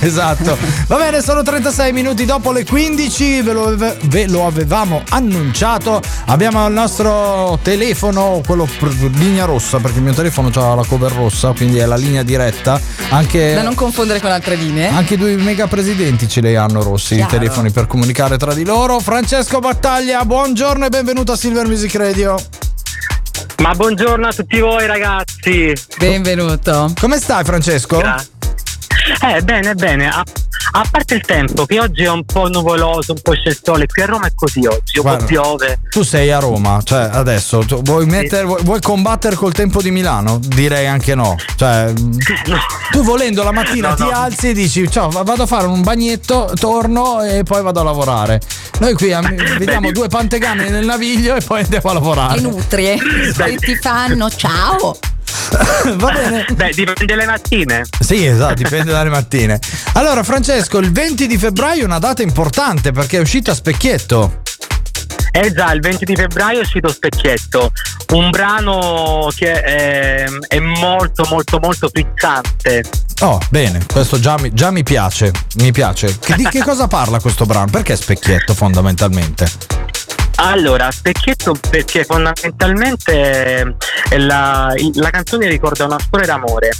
esatto. 0.00 0.56
Va 0.86 0.96
bene, 0.96 1.22
sono 1.22 1.42
36 1.42 1.92
minuti 1.92 2.24
dopo 2.26 2.52
le 2.52 2.64
15. 2.64 3.40
Ve 3.40 3.52
lo, 3.54 3.74
ve 3.76 4.26
lo 4.28 4.46
avevamo 4.46 5.02
annunciato. 5.08 6.02
Abbiamo 6.26 6.66
il 6.66 6.72
nostro 6.74 7.58
telefono, 7.62 8.42
quello 8.46 8.68
linea 9.14 9.46
rossa, 9.46 9.78
perché 9.78 9.96
il 9.98 10.04
mio 10.04 10.12
telefono 10.12 10.50
ha 10.54 10.74
la 10.74 10.84
cover 10.86 11.10
rossa, 11.12 11.52
quindi 11.52 11.78
è 11.78 11.86
la 11.86 11.96
linea 11.96 12.22
diretta. 12.22 12.78
Anche. 13.08 13.54
Da 13.54 13.62
non 13.62 13.74
confondere 13.74 14.20
con 14.20 14.30
altre 14.30 14.56
linee. 14.56 14.88
Anche 14.88 15.16
due 15.16 15.34
mega 15.36 15.66
presidenti 15.66 16.28
ce 16.28 16.40
li 16.42 16.54
hanno 16.56 16.82
rossi 16.82 17.14
Chiaro. 17.14 17.34
i 17.34 17.38
telefoni 17.38 17.70
per 17.70 17.86
comunicare 17.86 18.36
tra 18.36 18.52
di 18.52 18.64
loro. 18.64 19.00
Francesco 19.00 19.60
Battaglia, 19.60 20.24
buongiorno 20.24 20.84
e 20.84 20.88
benvenuto 20.90 21.32
a 21.32 21.36
Silver 21.36 21.66
Music 21.66 21.94
Radio. 21.94 22.36
Ma 23.64 23.74
buongiorno 23.74 24.26
a 24.26 24.30
tutti 24.30 24.60
voi 24.60 24.86
ragazzi. 24.86 25.72
Benvenuto. 25.98 26.92
Come 27.00 27.16
stai 27.16 27.44
Francesco? 27.44 27.98
Eh, 29.22 29.42
bene, 29.42 29.74
bene. 29.74 30.08
A, 30.08 30.22
a 30.72 30.84
parte 30.90 31.14
il 31.14 31.20
tempo, 31.22 31.66
che 31.66 31.78
oggi 31.80 32.02
è 32.04 32.10
un 32.10 32.24
po' 32.24 32.48
nuvoloso, 32.48 33.12
un 33.12 33.20
po' 33.22 33.32
c'è 33.32 33.50
il 33.50 33.58
sole. 33.62 33.86
Qui 33.86 34.02
a 34.02 34.06
Roma 34.06 34.26
è 34.26 34.32
così 34.34 34.60
oggi, 34.66 34.96
un 34.98 35.02
Guarda, 35.02 35.18
po' 35.20 35.26
piove. 35.26 35.78
Tu 35.90 36.02
sei 36.02 36.30
a 36.32 36.38
Roma, 36.38 36.80
cioè 36.82 37.08
adesso 37.12 37.58
tu 37.66 37.82
vuoi, 37.82 38.06
mettere, 38.06 38.44
vuoi, 38.44 38.62
vuoi 38.62 38.80
combattere 38.80 39.36
col 39.36 39.52
tempo 39.52 39.80
di 39.82 39.90
Milano? 39.90 40.38
Direi 40.42 40.86
anche 40.86 41.14
no. 41.14 41.36
Cioè, 41.56 41.92
tu 42.90 43.02
volendo 43.02 43.42
la 43.42 43.52
mattina 43.52 43.90
No, 43.90 43.94
ti 43.94 44.02
no. 44.04 44.10
alzi 44.10 44.48
e 44.50 44.52
dici 44.54 44.90
ciao, 44.90 45.10
va- 45.10 45.22
vado 45.22 45.42
a 45.42 45.46
fare 45.46 45.66
un 45.66 45.82
bagnetto, 45.82 46.52
torno 46.58 47.22
e 47.22 47.42
poi 47.42 47.62
vado 47.62 47.80
a 47.80 47.84
lavorare. 47.84 48.40
Noi 48.80 48.94
qui 48.94 49.12
am- 49.12 49.34
vediamo 49.58 49.92
due 49.92 50.08
pantegane 50.08 50.68
nel 50.70 50.84
naviglio 50.84 51.36
e 51.36 51.40
poi 51.40 51.60
andiamo 51.62 51.90
a 51.90 51.92
lavorare. 51.92 52.34
Le 52.36 52.40
nutrie 52.48 52.96
che 53.36 53.56
ti 53.56 53.76
fanno 53.76 54.28
ciao. 54.30 54.96
Va 55.96 56.10
bene. 56.10 56.46
Beh, 56.54 56.72
dipende 56.74 57.16
le 57.16 57.26
mattine. 57.26 57.84
Sì, 58.00 58.24
esatto, 58.26 58.54
dipende 58.54 58.92
dalle 58.92 59.10
mattine. 59.10 59.58
Allora, 59.94 60.22
Francesco, 60.22 60.78
il 60.78 60.92
20 60.92 61.26
di 61.26 61.38
febbraio 61.38 61.82
è 61.82 61.84
una 61.84 61.98
data 61.98 62.22
importante 62.22 62.92
perché 62.92 63.18
è 63.18 63.20
uscita 63.20 63.52
a 63.52 63.54
specchietto. 63.54 64.42
Eh 65.36 65.52
già, 65.52 65.72
il 65.72 65.80
20 65.80 66.04
di 66.04 66.14
febbraio 66.14 66.58
è 66.58 66.62
uscito 66.62 66.88
Specchietto, 66.88 67.72
un 68.12 68.30
brano 68.30 69.28
che 69.34 69.60
è, 69.60 70.24
è 70.46 70.58
molto 70.60 71.26
molto 71.28 71.58
molto 71.58 71.88
frizzante. 71.88 72.84
Oh, 73.20 73.40
bene, 73.50 73.84
questo 73.92 74.20
già 74.20 74.38
mi, 74.38 74.52
già 74.52 74.70
mi 74.70 74.84
piace. 74.84 75.32
Mi 75.56 75.72
piace. 75.72 76.16
Di 76.36 76.46
che 76.48 76.60
cosa 76.62 76.86
parla 76.86 77.18
questo 77.18 77.46
brano? 77.46 77.68
Perché 77.68 77.96
specchietto 77.96 78.54
fondamentalmente? 78.54 79.50
Allora, 80.36 80.90
Specchietto 80.90 81.54
perché 81.70 82.04
fondamentalmente 82.04 83.76
la, 84.18 84.72
la 84.94 85.10
canzone 85.10 85.48
ricorda 85.48 85.84
una 85.84 85.98
storia 85.98 86.26
d'amore. 86.26 86.70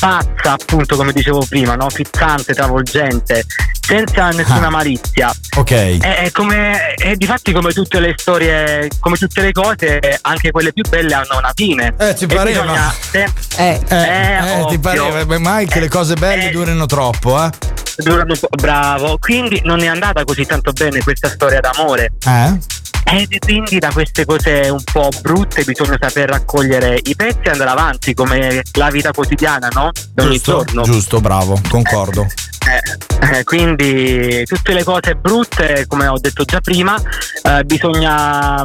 Pazza, 0.00 0.52
appunto, 0.52 0.96
come 0.96 1.12
dicevo 1.12 1.44
prima, 1.46 1.74
no? 1.74 1.90
frizzante, 1.90 2.54
travolgente, 2.54 3.44
senza 3.80 4.30
nessuna 4.30 4.68
Ah. 4.68 4.70
malizia. 4.70 5.30
Ok. 5.58 5.72
È, 5.98 5.98
è 6.24 6.30
come, 6.30 6.94
è 6.94 7.14
difatti 7.16 7.52
come 7.52 7.70
tutte 7.74 8.00
le 8.00 8.14
storie, 8.16 8.88
come 8.98 9.18
tutte 9.18 9.42
le 9.42 9.52
cose, 9.52 10.00
anche 10.22 10.50
quelle 10.52 10.72
più 10.72 10.84
belle 10.88 11.12
hanno 11.12 11.36
una 11.36 11.52
fine. 11.54 11.92
Eh, 11.98 12.16
E 12.18 12.26
pareva. 12.26 12.62
bisogna 12.62 12.94
sem- 12.98 13.32
Eh, 13.58 13.80
Eh, 13.88 14.60
eh, 14.62 14.66
ti 14.70 14.78
pareva 14.78 15.38
mai 15.38 15.66
che 15.66 15.80
le 15.80 15.88
cose 15.88 16.14
belle 16.14 16.48
Eh. 16.48 16.50
durino 16.50 16.86
troppo, 16.86 17.44
eh? 17.44 17.50
durano. 17.98 18.32
Bravo, 18.58 19.18
quindi 19.18 19.60
non 19.64 19.80
è 19.80 19.86
andata 19.86 20.24
così 20.24 20.46
tanto 20.46 20.72
bene 20.72 21.00
questa 21.02 21.28
storia 21.28 21.60
d'amore. 21.60 22.12
Eh? 22.26 22.58
E 23.04 23.26
quindi 23.40 23.78
da 23.78 23.90
queste 23.92 24.24
cose 24.24 24.68
un 24.70 24.82
po' 24.84 25.08
brutte 25.20 25.64
bisogna 25.64 25.96
saper 26.00 26.28
raccogliere 26.28 26.98
i 27.02 27.16
pezzi 27.16 27.40
e 27.44 27.50
andare 27.50 27.70
avanti 27.70 28.14
come 28.14 28.62
la 28.74 28.90
vita 28.90 29.10
quotidiana, 29.12 29.68
no? 29.72 29.90
Da 30.14 30.22
ogni 30.22 30.34
Giusto, 30.34 30.64
giorno. 30.64 30.82
giusto, 30.82 31.20
bravo, 31.20 31.60
concordo. 31.68 32.26
Eh, 32.60 33.38
eh, 33.38 33.44
quindi 33.44 34.44
tutte 34.46 34.72
le 34.74 34.84
cose 34.84 35.16
brutte, 35.16 35.86
come 35.88 36.06
ho 36.06 36.18
detto 36.20 36.44
già 36.44 36.60
prima, 36.60 36.94
eh, 37.42 37.64
bisogna, 37.64 38.62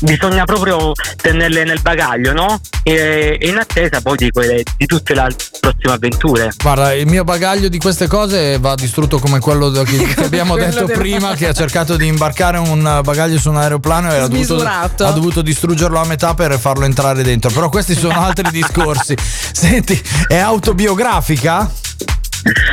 bisogna 0.00 0.44
proprio 0.44 0.92
tenerle 1.16 1.64
nel 1.64 1.80
bagaglio, 1.80 2.32
no? 2.32 2.60
E, 2.82 3.38
e 3.40 3.48
in 3.48 3.56
attesa 3.56 4.00
poi 4.02 4.16
di, 4.16 4.30
quelle, 4.30 4.62
di 4.76 4.86
tutte 4.86 5.14
le 5.14 5.34
prossime 5.60 5.92
avventure. 5.92 6.52
Guarda, 6.62 6.92
il 6.92 7.06
mio 7.06 7.24
bagaglio 7.24 7.68
di 7.68 7.78
queste 7.78 8.06
cose 8.06 8.58
va 8.58 8.74
distrutto 8.74 9.18
come 9.18 9.38
quello 9.38 9.70
che, 9.70 9.96
che 10.14 10.24
abbiamo 10.24 10.56
detto 10.56 10.84
del- 10.84 10.98
prima, 10.98 11.34
che 11.34 11.48
ha 11.48 11.52
cercato 11.52 11.96
di 11.96 12.06
imbarcare 12.06 12.58
un 12.58 13.00
bagaglio 13.02 13.38
su 13.38 13.50
un 13.50 13.56
aeroplano 13.56 14.12
e 14.12 14.16
ha 14.16 14.26
dovuto, 14.26 14.62
ha 14.64 15.10
dovuto 15.12 15.42
distruggerlo 15.42 15.98
a 15.98 16.04
metà 16.04 16.34
per 16.34 16.58
farlo 16.58 16.84
entrare 16.84 17.22
dentro. 17.22 17.50
Però 17.50 17.68
questi 17.68 17.94
sono 17.94 18.18
altri 18.24 18.50
discorsi. 18.50 19.16
Senti, 19.18 20.00
è 20.26 20.36
autobiografica? 20.36 21.70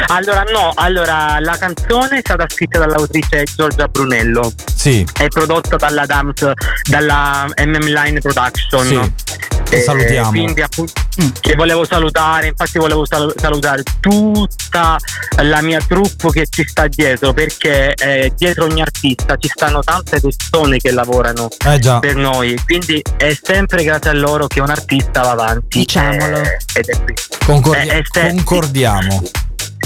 Allora, 0.07 0.43
no, 0.43 0.71
allora 0.75 1.39
la 1.39 1.57
canzone 1.57 2.17
è 2.17 2.19
stata 2.21 2.45
scritta 2.49 2.79
dall'autrice 2.79 3.43
Giorgia 3.55 3.88
Brunello. 3.88 4.51
Sì. 4.75 5.05
È 5.13 5.27
prodotta 5.27 5.75
dalla 5.77 6.05
Dams, 6.05 6.49
dalla 6.89 7.45
MM 7.57 7.86
Line 7.88 8.19
Production. 8.19 8.86
Sì. 8.86 9.39
Che 9.63 9.77
Eh, 9.77 9.81
salutiamo. 9.84 10.29
Quindi 10.31 10.62
appunto 10.62 10.91
che 11.39 11.55
volevo 11.55 11.86
salutare, 11.86 12.47
infatti 12.47 12.77
volevo 12.77 13.05
sal- 13.05 13.34
salutare 13.38 13.84
tutta 14.01 14.97
la 15.43 15.62
mia 15.62 15.79
troupe 15.88 16.29
che 16.31 16.45
ci 16.49 16.65
sta 16.67 16.88
dietro, 16.88 17.31
perché 17.31 17.93
eh, 17.93 18.34
dietro 18.36 18.65
ogni 18.65 18.81
artista 18.81 19.38
ci 19.38 19.47
stanno 19.47 19.81
tante 19.81 20.19
persone 20.19 20.77
che 20.77 20.91
lavorano 20.91 21.47
Eh 21.65 21.79
già. 21.79 21.99
per 21.99 22.15
noi, 22.15 22.60
quindi 22.65 23.01
è 23.15 23.38
sempre 23.41 23.84
grazie 23.86 24.10
a 24.10 24.13
loro 24.13 24.47
che 24.47 24.60
un 24.60 24.69
artista 24.69 25.21
va 25.21 25.31
avanti. 25.31 25.79
Diciamolo. 25.79 26.38
eh, 26.41 26.57
ed 26.73 26.89
è 26.89 27.03
qui. 27.03 27.13
Concordi- 27.45 27.88
Eh, 27.88 27.97
eh, 27.99 28.03
se- 28.12 28.27
concordiamo. 28.36 29.21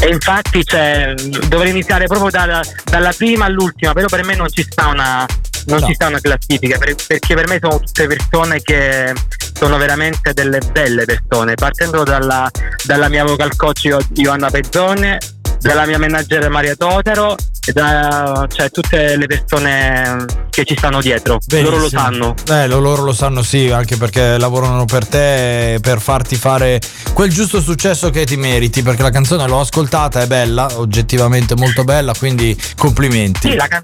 E 0.05 0.09
infatti 0.09 0.63
cioè, 0.63 1.15
dovrei 1.47 1.71
iniziare 1.71 2.05
proprio 2.05 2.29
dalla, 2.29 2.61
dalla 2.83 3.11
prima 3.11 3.45
all'ultima, 3.45 3.91
però 3.93 4.05
per 4.07 4.23
me 4.23 4.35
non 4.35 4.47
ci 4.51 4.61
sta 4.61 4.85
una, 4.89 5.25
non 5.65 5.79
No. 5.79 5.85
ci 5.87 5.95
sta 5.95 6.05
una 6.05 6.19
classifica, 6.19 6.77
per- 6.77 6.93
perché 7.07 7.33
per 7.33 7.47
me 7.47 7.57
sono 7.59 7.79
tutte 7.79 8.05
persone 8.05 8.61
che 8.61 9.13
sono 9.57 9.77
veramente 9.77 10.33
delle 10.33 10.59
belle 10.71 11.05
persone, 11.05 11.55
partendo 11.55 12.03
dalla, 12.03 12.47
dalla 12.83 13.09
mia 13.09 13.23
vocal 13.23 13.55
coach 13.55 13.85
Io- 13.85 13.97
Ioanna 14.17 14.51
Pezzone, 14.51 15.17
dalla 15.59 15.85
mia 15.85 15.97
manager 15.99 16.49
Maria 16.49 16.75
Totaro, 16.75 17.35
e 17.67 17.71
da, 17.71 18.47
cioè 18.53 18.69
tutte 18.69 19.17
le 19.17 19.25
persone 19.25 20.25
che 20.51 20.63
ci 20.65 20.75
stanno 20.77 21.01
dietro, 21.01 21.39
loro 21.49 21.69
lo 21.71 21.89
Benissimo. 21.89 22.01
sanno. 22.01 22.33
Eh, 22.49 22.67
lo- 22.67 22.79
loro 22.79 23.01
lo 23.03 23.13
sanno 23.13 23.41
sì, 23.41 23.71
anche 23.71 23.97
perché 23.97 24.37
lavorano 24.37 24.85
per 24.85 25.07
te 25.07 25.79
per 25.81 25.99
farti 25.99 26.35
fare 26.35 26.79
quel 27.13 27.31
giusto 27.31 27.59
successo 27.61 28.09
che 28.11 28.25
ti 28.25 28.35
meriti, 28.37 28.83
perché 28.83 29.01
la 29.01 29.09
canzone 29.09 29.47
l'ho 29.47 29.59
ascoltata, 29.59 30.21
è 30.21 30.27
bella, 30.27 30.67
oggettivamente 30.77 31.55
molto 31.55 31.83
bella, 31.83 32.13
quindi 32.13 32.55
complimenti. 32.77 33.49
Sì, 33.49 33.55
la 33.55 33.67
can- 33.67 33.81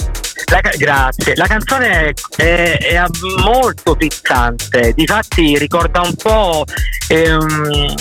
la 0.52 0.62
ca- 0.62 0.76
grazie. 0.78 1.36
La 1.36 1.48
canzone 1.48 2.14
è, 2.36 2.78
è 2.78 3.02
molto 3.44 3.96
piccante, 3.96 4.94
difatti 4.96 5.58
ricorda 5.58 6.02
un 6.02 6.14
po' 6.16 6.66
ehm, 7.08 7.94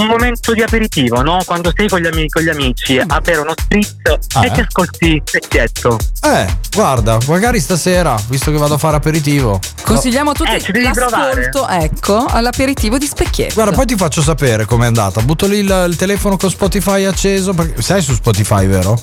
un 0.00 0.06
momento 0.08 0.52
di 0.52 0.62
aperitivo, 0.62 1.22
no? 1.22 1.38
Quando 1.44 1.72
sei 1.74 1.88
con 1.88 2.00
gli, 2.00 2.06
ami- 2.06 2.28
con 2.28 2.42
gli 2.42 2.48
amici 2.48 2.98
a 2.98 3.20
bere 3.20 3.38
uno 3.40 3.52
spritz 3.56 3.96
Ah, 4.34 4.44
e 4.44 4.46
eh? 4.48 4.50
ti 4.52 4.60
ascolti 4.60 5.22
specchietto. 5.24 5.98
Eh, 6.22 6.46
guarda, 6.70 7.18
magari 7.26 7.60
stasera, 7.60 8.16
visto 8.28 8.50
che 8.50 8.58
vado 8.58 8.74
a 8.74 8.78
fare 8.78 8.96
aperitivo. 8.96 9.58
Consigliamo 9.82 10.30
a 10.30 10.34
tutti 10.34 10.52
Eh, 10.54 10.60
ci 10.60 10.72
devi 10.72 10.84
l'ascolto, 10.84 11.68
ecco, 11.68 12.24
all'aperitivo 12.26 12.98
di 12.98 13.06
specchietto. 13.06 13.54
Guarda, 13.54 13.72
poi 13.72 13.86
ti 13.86 13.96
faccio 13.96 14.22
sapere 14.22 14.64
com'è 14.64 14.86
andata. 14.86 15.20
Butto 15.22 15.46
lì 15.46 15.58
il, 15.58 15.86
il 15.88 15.96
telefono 15.96 16.36
con 16.36 16.50
Spotify 16.50 17.04
acceso. 17.04 17.52
Perché 17.54 17.82
sei 17.82 18.02
su 18.02 18.14
Spotify, 18.14 18.66
vero? 18.66 19.00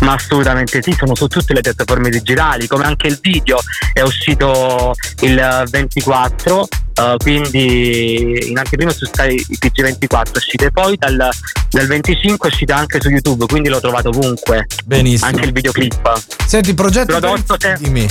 Ma 0.00 0.14
assolutamente 0.14 0.82
sì, 0.82 0.94
sono 0.98 1.14
su 1.14 1.26
tutte 1.28 1.52
le 1.54 1.60
piattaforme 1.60 2.08
digitali, 2.08 2.66
come 2.66 2.84
anche 2.84 3.06
il 3.06 3.18
video 3.20 3.58
è 3.92 4.00
uscito 4.00 4.94
il 5.20 5.64
24, 5.70 6.66
eh, 6.94 7.14
quindi 7.18 8.48
in 8.50 8.58
anteprima 8.58 8.90
su 8.92 9.04
Sky 9.06 9.34
TG24 9.60 10.32
è 10.32 10.36
uscito 10.36 10.64
e 10.64 10.70
poi 10.70 10.96
dal, 10.96 11.28
dal 11.70 11.86
25 11.86 12.48
è 12.48 12.52
uscito 12.52 12.72
anche 12.74 13.00
su 13.00 13.08
YouTube, 13.08 13.46
quindi 13.46 13.68
l'ho 13.68 13.80
trovato 13.80 14.08
ovunque. 14.08 14.66
Benissimo. 14.84 15.30
Anche 15.30 15.44
il 15.44 15.52
videoclip. 15.52 16.22
Senti, 16.46 16.74
progetto. 16.74 17.18
Prodotto 17.18 17.56
te- 17.56 17.76
Dimmi. 17.78 18.06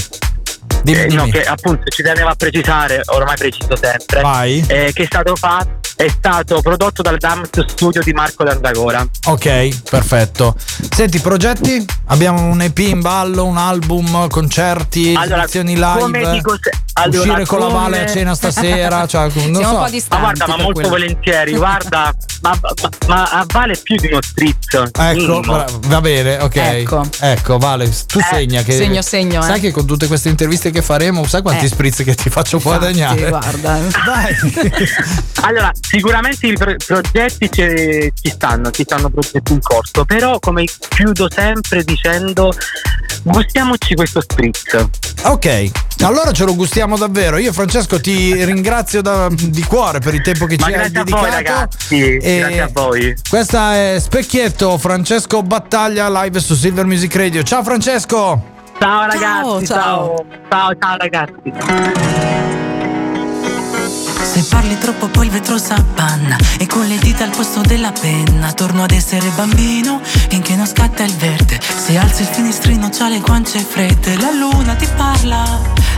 Dimmi, 0.83 0.99
Eh, 0.99 1.07
no, 1.13 1.25
che 1.27 1.43
appunto 1.43 1.83
ci 1.89 2.01
tenevo 2.01 2.29
a 2.29 2.35
precisare, 2.35 3.01
ormai 3.07 3.35
preciso 3.37 3.75
sempre, 3.75 4.21
Vai. 4.21 4.63
eh, 4.67 4.91
che 4.93 5.03
è 5.03 5.05
stato 5.05 5.35
fatto 5.35 5.79
è 5.95 6.07
stato 6.09 6.61
prodotto 6.61 7.03
dal 7.03 7.17
Dams 7.19 7.49
Studio 7.67 8.01
di 8.01 8.11
Marco 8.11 8.43
D'Andagora. 8.43 9.05
Ok, 9.27 9.81
perfetto. 9.87 10.55
Senti, 10.89 11.19
progetti? 11.19 11.85
Abbiamo 12.07 12.41
un 12.45 12.59
EP 12.61 12.79
in 12.79 13.01
ballo, 13.01 13.45
un 13.45 13.57
album, 13.57 14.27
concerti, 14.27 15.13
Allora, 15.15 15.41
lezioni 15.41 15.75
come 15.75 16.19
live. 16.19 16.31
dico 16.31 16.57
se- 16.59 16.71
allora, 17.03 17.19
uscire 17.19 17.45
con 17.45 17.59
la 17.59 17.67
Vale 17.67 18.03
a 18.03 18.07
cena 18.07 18.35
stasera. 18.35 19.05
Cioè, 19.11 19.29
non 19.47 19.63
so. 19.63 20.07
ma 20.09 20.19
guarda, 20.19 20.47
ma 20.47 20.57
molto 20.57 20.87
volentieri, 20.87 21.53
guarda, 21.55 22.13
ma, 22.41 22.57
ma, 22.61 22.89
ma 23.07 23.23
a 23.23 23.45
Vale 23.51 23.77
più 23.81 23.95
di 23.95 24.07
uno 24.07 24.21
strizzo. 24.21 24.85
Ecco, 24.97 25.41
va 25.87 26.01
bene, 26.01 26.37
ok. 26.37 27.09
Ecco. 27.19 27.57
Vale, 27.57 27.89
tu 28.07 28.19
Eh, 28.19 28.23
segna 28.29 28.61
che. 28.63 28.73
segno, 28.73 29.01
segno, 29.01 29.41
Sai 29.41 29.57
eh. 29.57 29.59
che 29.61 29.71
con 29.71 29.85
tutte 29.85 30.07
queste 30.07 30.29
interviste 30.29 30.71
che 30.71 30.81
faremo, 30.81 31.25
sai 31.25 31.41
quanti 31.41 31.65
Eh. 31.65 31.69
spritz 31.69 32.03
che 32.03 32.15
ti 32.15 32.29
faccio 32.29 32.59
guadagnare? 32.59 33.27
guarda. 33.29 33.79
Allora, 35.43 35.71
sicuramente 35.79 36.47
i 36.47 36.53
pro- 36.53 36.75
progetti 36.85 37.49
ci, 37.51 38.11
ci 38.21 38.29
stanno, 38.29 38.69
ci 38.71 38.83
stanno 38.83 39.09
progetti 39.09 39.53
in 39.53 39.59
corso, 39.61 40.05
però 40.05 40.37
come 40.39 40.65
chiudo 40.65 41.27
sempre 41.31 41.83
dicendo 41.83 42.51
gustiamoci 43.23 43.95
questo 43.95 44.21
spritz. 44.21 44.87
Ok, 45.23 45.69
allora 46.01 46.31
ce 46.31 46.45
lo 46.45 46.55
gustiamo 46.55 46.97
davvero. 46.97 47.37
Io, 47.37 47.53
Francesco, 47.53 47.99
ti 48.01 48.43
ringrazio 48.43 49.01
da- 49.01 49.27
di 49.31 49.63
cuore 49.63 49.99
per 49.99 50.13
il 50.15 50.21
tempo 50.21 50.45
che 50.45 50.55
Ma 50.59 50.65
ci 50.65 50.71
hai 50.73 50.77
grazie 50.79 50.99
a 50.99 51.03
dedicato. 51.03 51.21
voi 51.25 51.31
ragazzi, 51.35 52.17
E 52.17 52.37
grazie 52.39 52.61
a 52.61 52.69
voi. 52.73 53.15
Questa 53.29 53.75
è 53.75 53.97
Specchietto, 53.99 54.77
Francesco 54.77 55.43
Battaglia 55.43 56.09
live 56.23 56.39
su 56.39 56.55
Silver 56.55 56.85
Music 56.85 57.15
Radio. 57.15 57.43
Ciao 57.43 57.63
Francesco! 57.63 58.49
Ciao 58.79 59.05
ragazzi, 59.05 59.65
ciao, 59.67 60.25
ciao, 60.49 60.75
ciao 60.79 60.97
ragazzi. 60.97 62.60
Se 64.23 64.43
parli 64.49 64.77
troppo 64.77 65.07
poi 65.07 65.25
il 65.25 65.31
vetro 65.31 65.57
s'appanna 65.57 66.37
E 66.57 66.67
con 66.67 66.85
le 66.87 66.97
dita 66.97 67.23
al 67.23 67.31
posto 67.31 67.61
della 67.61 67.91
penna 67.91 68.53
Torno 68.53 68.83
ad 68.83 68.91
essere 68.91 69.29
bambino 69.35 69.99
finché 70.03 70.55
non 70.55 70.65
scatta 70.65 71.03
il 71.03 71.13
verde. 71.15 71.59
Se 71.61 71.97
alzi 71.97 72.21
il 72.21 72.27
finestrino 72.27 72.89
c'ha 72.89 73.09
le 73.09 73.19
guance 73.19 73.59
fredde. 73.59 74.17
La 74.17 74.31
luna 74.31 74.75
ti 74.75 74.87
parla, 74.95 75.43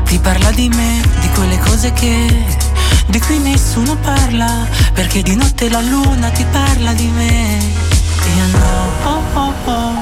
ti 0.05 0.17
parla 0.17 0.49
di 0.51 0.69
me 0.69 1.01
Di 1.21 1.30
quelle 1.30 1.59
cose 1.59 1.93
che 1.93 2.71
di 3.07 3.19
cui 3.19 3.38
nessuno 3.39 3.95
parla. 3.97 4.67
Perché 4.93 5.21
di 5.21 5.36
notte 5.36 5.69
la 5.69 5.82
luna 5.82 6.30
ti 6.30 6.45
parla 6.51 6.93
di 6.93 7.07
me. 7.07 7.59
Io 8.36 8.57
no, 8.57 9.09
oh, 9.09 9.21
oh, 9.34 9.53
oh. 9.65 9.93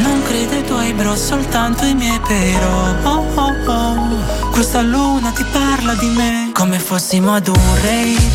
Non 0.00 0.22
credo 0.22 0.54
ai 0.54 0.64
tuoi 0.64 0.92
bro, 0.92 1.16
soltanto 1.16 1.84
i 1.84 1.94
miei 1.94 2.20
però. 2.20 2.94
Oh, 3.02 3.26
oh, 3.34 3.70
oh. 3.70 4.43
Questa 4.54 4.82
luna 4.82 5.32
ti 5.32 5.44
parla 5.50 5.94
di 5.94 6.06
me. 6.10 6.50
Come 6.52 6.78
fossimo 6.78 7.34
ad 7.34 7.48
un 7.48 7.74
rave 7.82 8.30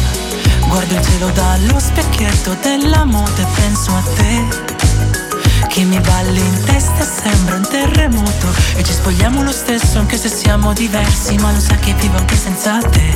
Guardo 0.68 0.94
il 0.94 1.02
cielo 1.02 1.30
dallo 1.30 1.80
specchietto 1.80 2.58
della 2.62 3.06
moto 3.06 3.40
e 3.40 3.46
penso 3.56 3.96
a 3.96 4.04
te. 4.16 5.68
Che 5.70 5.84
mi 5.86 5.98
balli 6.02 6.42
in 6.42 6.64
testa 6.66 7.06
sembra 7.06 7.56
un 7.56 7.66
terremoto. 7.70 8.48
E 8.76 8.84
ci 8.84 8.92
spogliamo 8.92 9.44
lo 9.44 9.54
stesso 9.54 9.98
anche 10.00 10.18
se 10.18 10.28
siamo 10.28 10.74
diversi 10.74 11.38
Ma 11.38 11.54
lo 11.54 11.60
sa 11.62 11.76
che 11.76 11.94
vivo 11.94 12.18
anche 12.18 12.36
senza 12.36 12.80
te. 12.80 13.14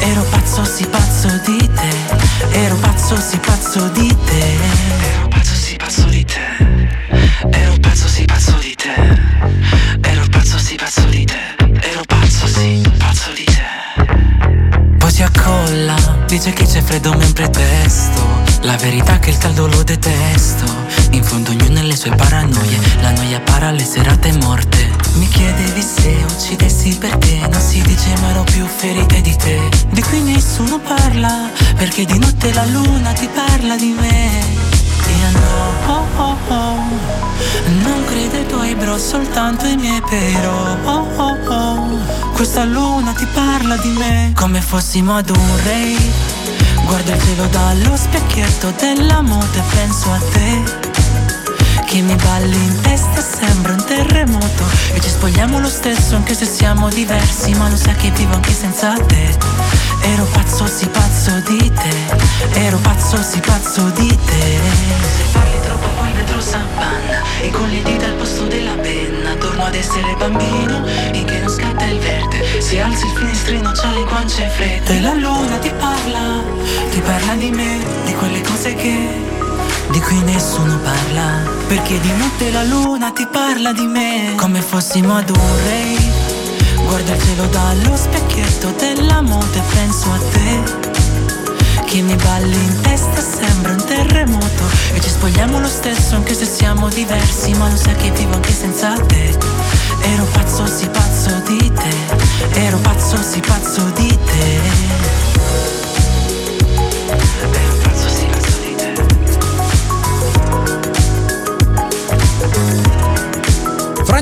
Ero 0.00 0.22
pazzo, 0.22 0.64
sì 0.64 0.84
pazzo 0.86 1.28
di 1.46 1.70
te. 1.72 2.58
Ero 2.58 2.74
pazzo, 2.74 3.16
sì 3.16 3.38
pazzo 3.38 3.86
di 3.90 4.08
te. 4.08 4.54
Ero 5.18 5.28
pazzo, 5.28 5.54
sì 5.54 5.76
pazzo 5.76 6.02
di 6.06 6.24
te 6.24 6.63
dice 16.34 16.52
che 16.52 16.64
c'è 16.64 16.82
freddo 16.82 17.12
mentre 17.14 17.48
testo 17.48 18.42
La 18.62 18.76
verità 18.76 19.14
è 19.14 19.18
che 19.20 19.30
il 19.30 19.38
caldo 19.38 19.68
lo 19.68 19.84
detesto. 19.84 20.64
In 21.10 21.22
fondo 21.22 21.50
ognuno 21.50 21.78
ha 21.78 21.82
le 21.82 21.94
sue 21.94 22.10
paranoie. 22.16 22.76
La 23.02 23.12
noia 23.12 23.38
para 23.40 23.70
le 23.70 23.84
serate 23.84 24.32
morte. 24.38 24.90
Mi 25.14 25.28
chiedevi 25.28 25.80
se 25.80 26.24
uccidessi 26.26 26.96
perché. 26.98 27.38
Non 27.48 27.60
si 27.60 27.80
dice 27.82 28.08
ma 28.20 28.30
ero 28.30 28.42
più 28.42 28.66
ferite 28.66 29.20
di 29.20 29.36
te. 29.36 29.60
Di 29.90 30.02
cui 30.02 30.20
nessuno 30.22 30.80
parla 30.80 31.50
Perché 31.76 32.04
di 32.04 32.18
notte 32.18 32.52
la 32.52 32.64
luna 32.64 33.12
ti 33.12 33.28
parla 33.32 33.76
di 33.76 33.94
me 33.96 34.73
io 35.18 35.30
no, 35.30 35.92
oh, 35.92 36.06
oh, 36.16 36.36
oh. 36.48 36.82
Non 37.82 38.04
credo 38.06 38.36
ai 38.36 38.46
tuoi 38.46 38.74
bro, 38.74 38.98
soltanto 38.98 39.64
ai 39.64 39.76
miei 39.76 40.02
però 40.08 40.76
oh, 40.84 41.08
oh, 41.16 41.38
oh. 41.48 42.32
Questa 42.32 42.64
luna 42.64 43.12
ti 43.12 43.26
parla 43.32 43.76
di 43.76 43.90
me 43.90 44.32
Come 44.34 44.60
fossimo 44.60 45.16
ad 45.16 45.30
un 45.30 45.56
rave 45.64 46.42
Guardo 46.86 47.12
il 47.12 47.22
cielo 47.22 47.46
dallo 47.46 47.96
specchietto 47.96 48.72
della 48.78 49.20
moto 49.22 49.58
e 49.58 49.62
penso 49.74 50.12
a 50.12 50.18
te. 50.32 50.62
Che 51.86 52.00
mi 52.02 52.14
balli 52.14 52.56
in 52.56 52.80
testa 52.82 53.20
sembra 53.22 53.72
un 53.72 53.84
terremoto. 53.84 54.64
E 54.92 55.00
ci 55.00 55.08
spogliamo 55.08 55.58
lo 55.58 55.68
stesso 55.68 56.14
anche 56.16 56.34
se 56.34 56.44
siamo 56.44 56.88
diversi 56.88 57.52
Ma 57.54 57.68
lo 57.68 57.76
sai 57.76 57.94
che 57.96 58.10
vivo 58.10 58.34
anche 58.34 58.52
senza 58.52 58.94
te 59.06 59.36
Ero 60.12 60.24
pazzo, 60.32 60.66
sì 60.66 60.86
pazzo 60.88 61.40
di 61.46 61.72
te. 61.72 62.58
Ero 62.60 62.76
pazzo, 62.78 63.22
sì 63.22 63.40
pazzo 63.40 63.88
di 63.90 64.08
te. 64.08 64.58
Se 65.16 65.24
parli 65.32 65.60
troppo 65.62 65.88
poi 65.96 66.08
il 66.08 66.14
vetro 66.14 66.40
s'appanna 66.40 67.22
E 67.40 67.50
con 67.50 67.68
le 67.68 67.82
dita 67.82 68.06
al 68.06 68.14
posto 68.14 68.44
della 68.46 68.74
penna. 68.74 69.34
Torno 69.36 69.64
ad 69.64 69.74
essere 69.74 70.14
bambino 70.18 70.84
finché 71.12 71.38
non 71.38 71.48
scatta 71.48 71.84
il 71.84 71.98
verde. 71.98 72.60
Se 72.60 72.80
alzi 72.80 73.06
il 73.06 73.12
finestrino 73.12 73.72
c'ha 73.72 73.90
le 73.92 74.04
guance 74.04 74.48
fredde. 74.48 74.96
E 74.96 75.00
la 75.00 75.14
luna 75.14 75.56
ti 75.58 75.70
parla, 75.70 76.42
ti 76.90 77.00
parla 77.00 77.34
di 77.34 77.50
me 77.50 77.78
Di 78.04 78.14
quelle 78.14 78.40
cose 78.42 78.74
che 78.74 79.32
di 79.90 80.00
cui 80.00 80.18
nessuno 80.22 80.78
parla. 80.78 81.42
Perché 81.66 82.00
di 82.00 82.12
notte 82.16 82.50
la 82.50 82.64
luna 82.64 83.10
ti 83.12 83.26
parla 83.26 83.72
di 83.72 83.86
me 83.86 84.34
Come 84.36 84.60
fossimo 84.60 85.16
ad 85.16 85.30
un 85.30 85.56
rave 85.64 86.23
Guardo 86.86 87.12
il 87.12 87.22
cielo 87.22 87.46
dallo 87.46 87.96
specchietto 87.96 88.72
della 88.78 89.20
moto 89.20 89.58
e 89.58 89.62
penso 89.74 90.10
a 90.10 90.18
te. 90.30 91.82
Che 91.84 92.02
mi 92.02 92.14
balli 92.16 92.56
in 92.56 92.80
testa 92.82 93.20
sembra 93.20 93.72
un 93.72 93.84
terremoto. 93.84 94.64
E 94.92 95.00
ci 95.00 95.08
spogliamo 95.08 95.60
lo 95.60 95.68
stesso 95.68 96.16
anche 96.16 96.34
se 96.34 96.44
siamo 96.44 96.88
diversi 96.88 97.52
Ma 97.54 97.68
lo 97.68 97.76
sai 97.76 97.94
che 97.96 98.10
vivo 98.10 98.34
anche 98.34 98.52
senza 98.52 98.94
te 99.06 99.23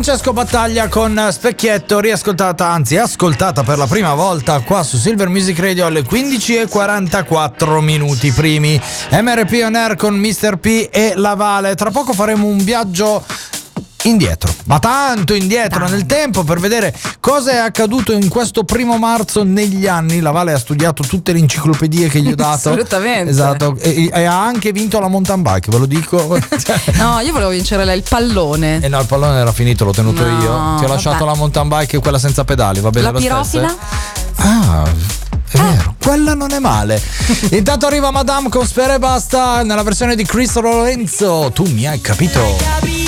Francesco 0.02 0.32
Battaglia 0.32 0.88
con 0.88 1.28
Specchietto, 1.30 2.00
riascoltata, 2.00 2.66
anzi 2.66 2.96
ascoltata 2.96 3.62
per 3.62 3.78
la 3.78 3.86
prima 3.86 4.14
volta 4.14 4.58
qua 4.58 4.82
su 4.82 4.96
Silver 4.96 5.28
Music 5.28 5.56
Radio 5.60 5.86
alle 5.86 6.00
15.44 6.02 7.78
minuti 7.78 8.32
primi. 8.32 8.80
MRP 9.12 9.62
On 9.64 9.76
Air 9.76 9.94
con 9.94 10.16
Mr. 10.16 10.56
P 10.56 10.88
e 10.90 11.12
La 11.14 11.34
Vale. 11.34 11.76
Tra 11.76 11.92
poco 11.92 12.14
faremo 12.14 12.48
un 12.48 12.64
viaggio 12.64 13.24
indietro, 14.04 14.52
ma 14.64 14.78
tanto 14.78 15.34
indietro 15.34 15.86
nel 15.88 16.06
tempo 16.06 16.42
per 16.44 16.58
vedere 16.58 16.94
cosa 17.20 17.52
è 17.52 17.56
accaduto 17.58 18.12
in 18.12 18.28
questo 18.28 18.64
primo 18.64 18.98
marzo 18.98 19.42
negli 19.44 19.86
anni. 19.86 20.20
La 20.20 20.30
Vale 20.32 20.52
ha 20.52 20.58
studiato 20.58 21.02
tutte 21.04 21.32
le 21.32 21.38
enciclopedie 21.38 22.08
che 22.08 22.20
gli 22.20 22.32
ho 22.32 22.34
dato. 22.36 22.70
Assolutamente. 22.70 23.30
Esatto, 23.30 23.76
e, 23.78 24.10
e 24.12 24.24
ha 24.24 24.44
anche 24.44 24.72
vinto 24.72 24.98
la 25.00 25.08
mountain 25.08 25.42
bike, 25.42 25.70
ve 25.70 25.78
lo 25.78 25.86
dico. 25.86 26.38
No, 26.94 27.18
io 27.20 27.32
volevo 27.32 27.50
vincere 27.50 27.84
lei 27.84 27.96
il 27.98 28.04
pallone. 28.08 28.80
E 28.80 28.88
no, 28.88 29.00
il 29.00 29.06
pallone 29.06 29.38
era 29.38 29.52
finito, 29.52 29.84
l'ho 29.84 29.92
tenuto 29.92 30.24
No, 30.24 30.40
io. 30.42 30.74
Ti 30.78 30.84
ho 30.84 30.88
lasciato 30.88 31.24
vabbè. 31.24 31.30
la 31.30 31.36
mountain 31.36 31.68
bike 31.68 31.96
e 31.96 32.00
quella 32.00 32.18
senza 32.18 32.44
pedali, 32.44 32.80
va 32.80 32.90
bene 32.90 33.06
La 33.06 33.12
lo 33.12 33.18
stesso, 33.18 33.58
pirofila? 33.58 33.72
eh? 33.72 34.42
Ah, 34.44 34.84
è 35.50 35.58
vero, 35.58 35.94
quella 36.02 36.34
non 36.34 36.52
è 36.52 36.58
male. 36.58 37.00
Intanto 37.50 37.86
arriva 37.86 38.10
Madame 38.10 38.48
con 38.48 38.66
Spera 38.66 38.94
e 38.94 38.98
Basta 38.98 39.62
nella 39.62 39.82
versione 39.82 40.14
di 40.16 40.24
Chris 40.24 40.54
Lorenzo. 40.60 41.50
Tu 41.54 41.64
mi 41.66 41.86
hai 41.86 42.00
capito. 42.00 43.01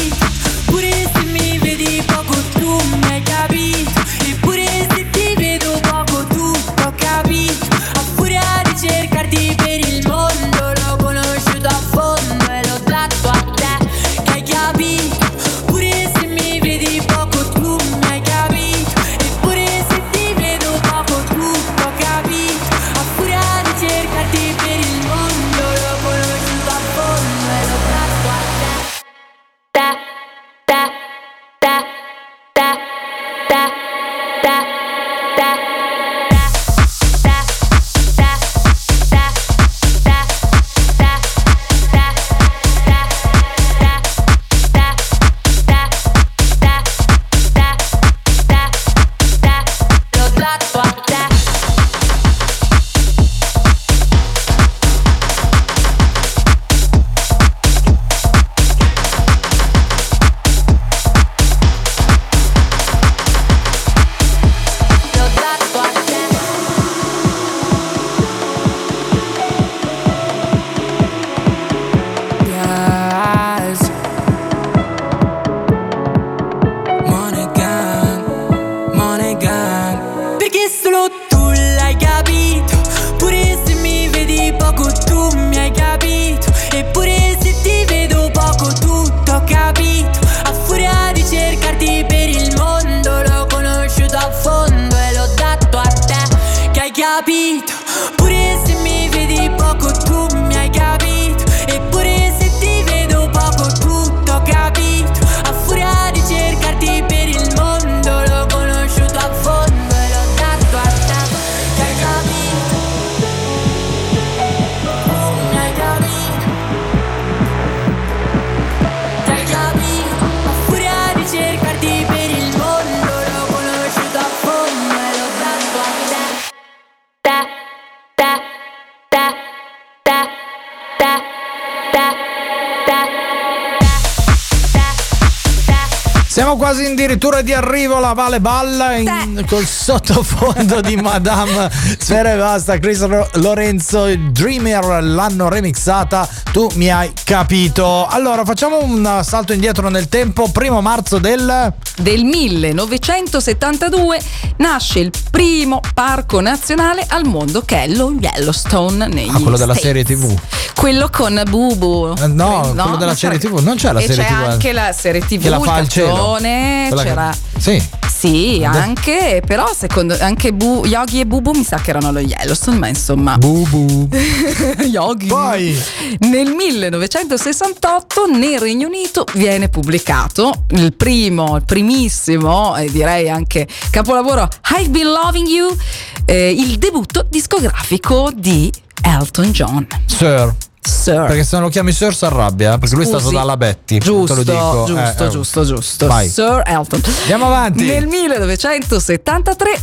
Siamo 136.35 136.57
quasi 136.57 136.85
addirittura 136.87 137.43
di 137.43 137.53
arrivo 137.53 137.95
alla 137.99 138.12
Vale 138.12 138.41
Balla 138.41 138.97
in- 138.97 139.45
col 139.47 139.64
sottofondo 139.64 140.80
di 140.80 140.97
Madame 140.97 141.70
Sfera 141.97 142.32
e 142.32 142.37
Basta. 142.37 142.76
Chris 142.80 143.07
Lorenzo, 143.35 144.07
Dreamer 144.32 145.05
l'hanno 145.05 145.49
remixata. 145.49 146.28
Tu 146.51 146.68
mi 146.74 146.91
hai 146.91 147.12
capito. 147.22 148.09
Allora, 148.09 148.45
facciamo 148.45 148.82
un 148.82 149.20
salto 149.22 149.53
indietro 149.53 149.89
nel 149.91 150.09
tempo. 150.09 150.51
Primo 150.51 150.80
marzo 150.80 151.18
del. 151.18 151.72
Del 151.99 152.24
1972 152.24 154.20
nasce 154.57 154.99
il 154.99 155.12
primo 155.30 155.80
parco 155.95 156.41
nazionale 156.41 157.05
al 157.09 157.24
mondo 157.26 157.62
che 157.62 157.85
è 157.85 157.87
lo 157.87 158.12
Yellowstone 158.18 159.07
negli 159.07 159.28
Ah, 159.28 159.39
quello 159.39 159.57
della 159.57 159.74
States. 159.76 159.82
serie 159.82 160.05
TV. 160.05 160.37
Quello 160.74 161.09
con 161.12 161.41
Bubu. 161.49 162.14
Eh, 162.20 162.26
no, 162.26 162.72
quello 162.74 162.97
della 162.97 163.14
serie 163.14 163.39
TV. 163.39 163.61
Non 163.61 163.76
c'è 163.76 163.93
la 163.93 164.01
e 164.01 164.07
serie 164.07 164.24
c'è 164.24 164.28
TV. 164.32 164.43
anche 164.43 164.72
la 164.72 164.93
serie 164.93 165.20
TV, 165.24 165.43
Che 165.43 165.49
la 165.49 165.61
fa 165.61 165.78
il 165.78 165.89
cielo. 165.89 166.22
Che- 166.33 167.03
c'era 167.03 167.37
Sì. 167.59 167.83
Sì, 168.25 168.64
anche, 168.64 169.43
però 169.47 169.70
secondo 169.77 170.16
anche 170.18 170.53
Bu- 170.55 170.87
Yogi 170.87 171.20
e 171.20 171.27
Bubu 171.27 171.51
mi 171.51 171.62
sa 171.64 171.77
che 171.77 171.91
erano 171.91 172.09
allo 172.09 172.20
Yellowstone, 172.20 172.79
ma 172.79 172.89
insomma. 172.89 173.37
Bubu. 173.37 174.09
Yogi. 174.91 175.27
Poi 175.27 175.79
Nel 176.20 176.49
1968 176.55 178.27
nel 178.27 178.59
Regno 178.61 178.87
Unito 178.87 179.27
viene 179.35 179.68
pubblicato 179.68 180.64
il 180.70 180.95
primo, 180.95 181.57
il 181.57 181.64
primissimo 181.66 182.75
e 182.77 182.91
direi 182.91 183.29
anche 183.29 183.66
capolavoro 183.91 184.49
I've 184.79 184.89
Been 184.89 185.09
Loving 185.09 185.47
You, 185.49 185.77
eh, 186.25 186.51
il 186.51 186.79
debutto 186.79 187.27
discografico 187.29 188.31
di 188.35 188.72
Elton 189.03 189.51
John. 189.51 189.87
Sir. 190.07 190.55
Sir. 190.87 191.26
Perché 191.26 191.45
se 191.45 191.57
non 191.57 191.64
lo 191.64 191.70
chiami 191.70 191.93
Sir 191.93 192.14
si 192.14 192.24
arrabbia. 192.24 192.78
Perché 192.78 192.95
lui 192.95 193.05
è 193.05 193.07
stato 193.07 193.24
Scusi. 193.24 193.35
dalla 193.35 193.57
Betty. 193.57 193.99
Giusto, 193.99 194.35
te 194.35 194.45
lo 194.45 194.53
dico. 194.53 194.85
giusto, 194.87 195.22
Eh, 195.22 195.26
eh. 195.26 195.30
giusto, 195.30 195.64
giusto. 195.64 196.07
Vai. 196.07 196.28
Sir 196.28 196.62
Elton. 196.64 197.01
Andiamo 197.22 197.47
avanti. 197.47 197.85
Nel 197.85 198.07
1973 198.07 199.80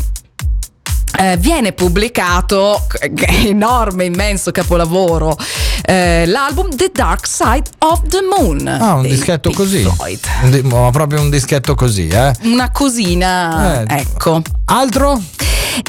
eh, 1.22 1.38
viene 1.38 1.72
pubblicato, 1.74 2.88
enorme, 3.46 4.06
immenso 4.06 4.52
capolavoro, 4.52 5.38
eh, 5.86 6.26
l'album 6.26 6.70
The 6.76 6.90
Dark 6.94 7.28
Side 7.28 7.70
of 7.80 8.02
the 8.08 8.20
Moon. 8.22 8.68
Ah, 8.68 8.96
un 8.96 9.04
dischetto 9.04 9.50
Pink 9.50 9.56
così. 9.62 9.82
Floyd. 9.84 10.62
Ma 10.64 10.90
proprio 10.92 11.22
un 11.22 11.30
dischetto 11.30 11.76
così, 11.76 12.08
eh. 12.08 12.34
Una 12.44 12.72
cosina, 12.72 13.84
Eh, 13.84 14.00
ecco. 14.00 14.42
Altro? 14.66 15.22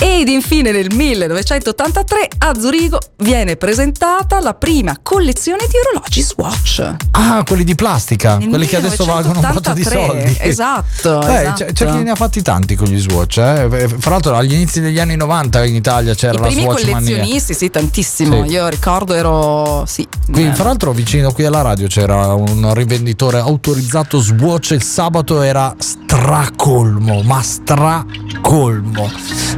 Ed 0.00 0.28
infine 0.28 0.70
nel 0.70 0.94
1983 0.94 2.28
a 2.38 2.54
Zurigo 2.58 2.98
viene 3.18 3.56
presentata 3.56 4.40
la 4.40 4.54
prima 4.54 4.96
collezione 5.02 5.66
di 5.68 5.74
orologi 5.76 6.22
Swatch. 6.22 6.94
Ah, 7.10 7.42
quelli 7.44 7.64
di 7.64 7.74
plastica, 7.74 8.36
Nel 8.38 8.48
quelli 8.48 8.66
che 8.66 8.76
adesso 8.76 9.04
valgono 9.04 9.40
un 9.40 9.50
botto 9.52 9.72
di 9.72 9.82
1983, 9.84 10.06
soldi. 10.06 10.48
esatto, 10.48 11.22
Eh, 11.28 11.34
esatto. 11.40 11.64
C'è, 11.64 11.72
c'è 11.72 11.90
chi 11.90 12.02
ne 12.04 12.10
ha 12.10 12.14
fatti 12.14 12.42
tanti 12.42 12.76
con 12.76 12.86
gli 12.86 13.00
Swatch. 13.00 13.38
eh. 13.38 13.88
Fra 13.98 14.10
l'altro, 14.12 14.36
agli 14.36 14.52
inizi 14.54 14.80
degli 14.80 15.00
anni 15.00 15.16
90 15.24 15.64
in 15.64 15.74
Italia 15.74 16.14
c'era 16.14 16.34
I 16.34 16.40
la 16.40 16.50
Swatch 16.50 16.84
mania. 16.84 16.94
collezionisti, 16.94 17.54
sì, 17.54 17.70
tantissimo. 17.70 18.44
Sì. 18.44 18.50
Io 18.52 18.68
ricordo 18.68 19.14
ero. 19.14 19.84
Sì. 19.86 20.06
Qui, 20.30 20.46
eh, 20.46 20.54
fra 20.54 20.64
l'altro, 20.64 20.92
vicino 20.92 21.32
qui 21.32 21.44
alla 21.44 21.62
radio 21.62 21.86
c'era 21.86 22.34
un 22.34 22.72
rivenditore 22.74 23.38
autorizzato 23.38 24.18
Swatch. 24.18 24.70
Il 24.70 24.82
sabato 24.82 25.42
era 25.42 25.74
stracolmo, 25.78 27.22
ma 27.22 27.40
stracolmo. 27.42 29.10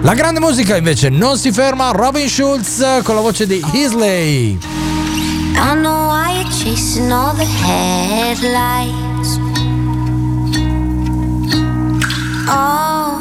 La 0.02 0.14
grande 0.14 0.40
musica 0.40 0.76
invece 0.76 1.08
non 1.08 1.38
si 1.38 1.50
ferma. 1.52 1.90
Robin 1.92 2.28
Schulz 2.28 2.84
con 3.02 3.14
la 3.14 3.20
voce 3.20 3.46
di 3.46 3.62
Isley. 3.72 4.58
I 5.56 5.74
know 5.76 6.08
why 6.10 6.34
you're 6.40 6.50
chasing 6.50 7.10
all 7.12 7.34
the 7.34 7.44
headlights. 7.44 9.38
Oh, 12.46 13.18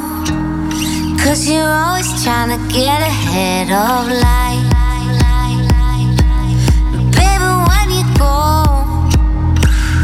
cause 1.23 1.49
you're 1.49 1.63
always 1.63 2.11
trying 2.21 2.49
to 2.51 2.59
get 2.73 2.99
ahead 3.01 3.71
of 3.71 4.11
life. 4.11 4.67
Baby, 7.15 7.51
when 7.69 7.87
you 7.95 8.03
go, 8.19 8.35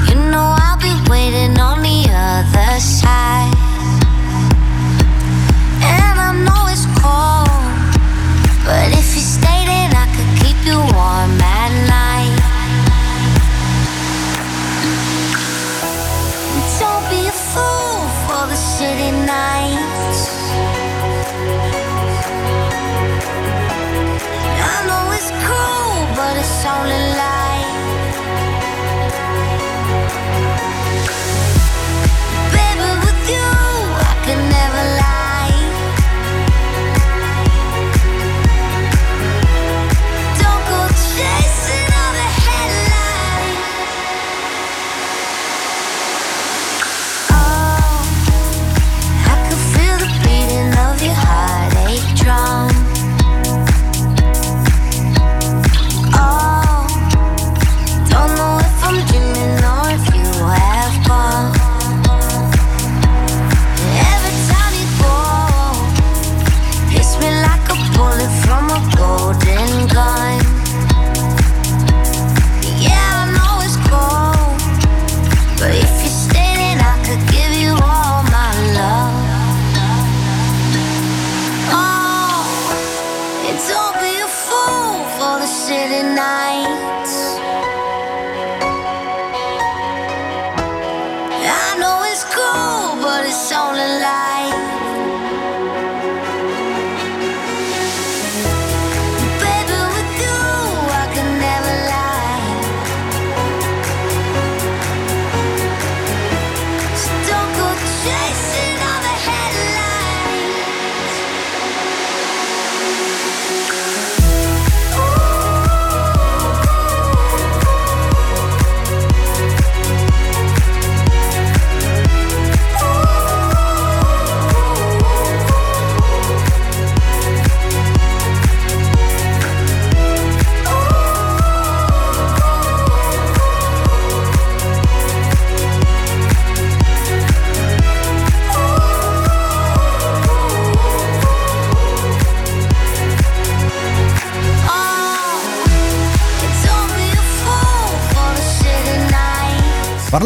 you 0.08 0.16
know 0.32 0.56
I'll 0.64 0.80
be 0.80 0.96
waiting 1.12 1.60
on 1.60 1.82
the 1.84 2.00
other 2.08 2.80
side. 2.80 3.54
And 5.84 6.16
I 6.28 6.32
know 6.46 6.62
it's 6.72 6.88
cold, 7.04 7.52
but 8.64 8.88
if 8.96 9.08
you 9.16 9.24
stay, 9.38 9.60
then 9.68 9.92
I 10.04 10.08
could 10.16 10.32
keep 10.40 10.60
you 10.66 10.80
warm 10.96 11.36
at 11.60 11.72
night. 11.96 12.36
Don't 16.80 17.06
be 17.12 17.28
a 17.28 17.36
fool 17.52 18.08
for 18.24 18.48
the 18.48 18.56
city 18.56 19.12
nights. 19.12 19.89
Only 26.66 26.98
light. 27.18 27.29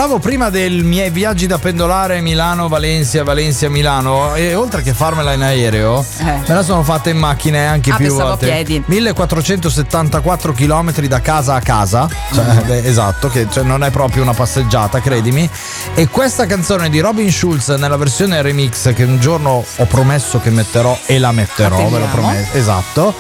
Parlavo 0.04 0.22
prima 0.22 0.50
dei 0.50 0.70
miei 0.82 1.10
viaggi 1.12 1.48
da 1.48 1.58
pendolare 1.58 2.20
Milano-Valencia, 2.20 3.24
Valencia-Milano 3.24 4.36
e 4.36 4.54
oltre 4.54 4.82
che 4.82 4.94
farmela 4.94 5.32
in 5.32 5.42
aereo, 5.44 6.06
me 6.20 6.44
la 6.46 6.62
sono 6.62 6.84
fatta 6.84 7.10
in 7.10 7.18
macchina 7.18 7.60
e 7.60 7.64
anche 7.64 7.92
Ah, 7.92 7.96
più 7.96 8.08
pensavo 8.08 8.24
a 8.24 8.30
volte. 8.32 8.48
piedi. 8.48 8.84
1474 8.86 10.52
km 10.52 10.92
da 11.08 11.22
casa 11.22 11.54
a 11.54 11.62
casa, 11.62 12.10
cioè, 12.34 12.44
beh, 12.66 12.84
esatto, 12.84 13.30
che 13.30 13.48
cioè, 13.50 13.64
non 13.64 13.82
è 13.82 13.92
proprio 13.92 14.24
una 14.24 14.34
passeggiata, 14.34 15.00
credimi. 15.00 15.50
E 15.94 16.10
questa 16.10 16.46
canzone 16.48 16.90
di 16.90 17.00
Robin 17.00 17.32
Schulz 17.32 17.70
nella 17.70 17.96
versione 17.96 18.42
remix 18.42 18.94
che 18.94 19.04
un 19.06 19.22
giorno 19.22 19.64
ho 19.74 19.86
promesso 19.86 20.42
che 20.42 20.50
metterò 20.50 21.00
e 21.06 21.18
la 21.18 21.32
metterò, 21.32 21.78
ve 21.88 22.00
lo 22.00 22.08
prometto. 22.12 22.58
Esatto. 22.58 23.14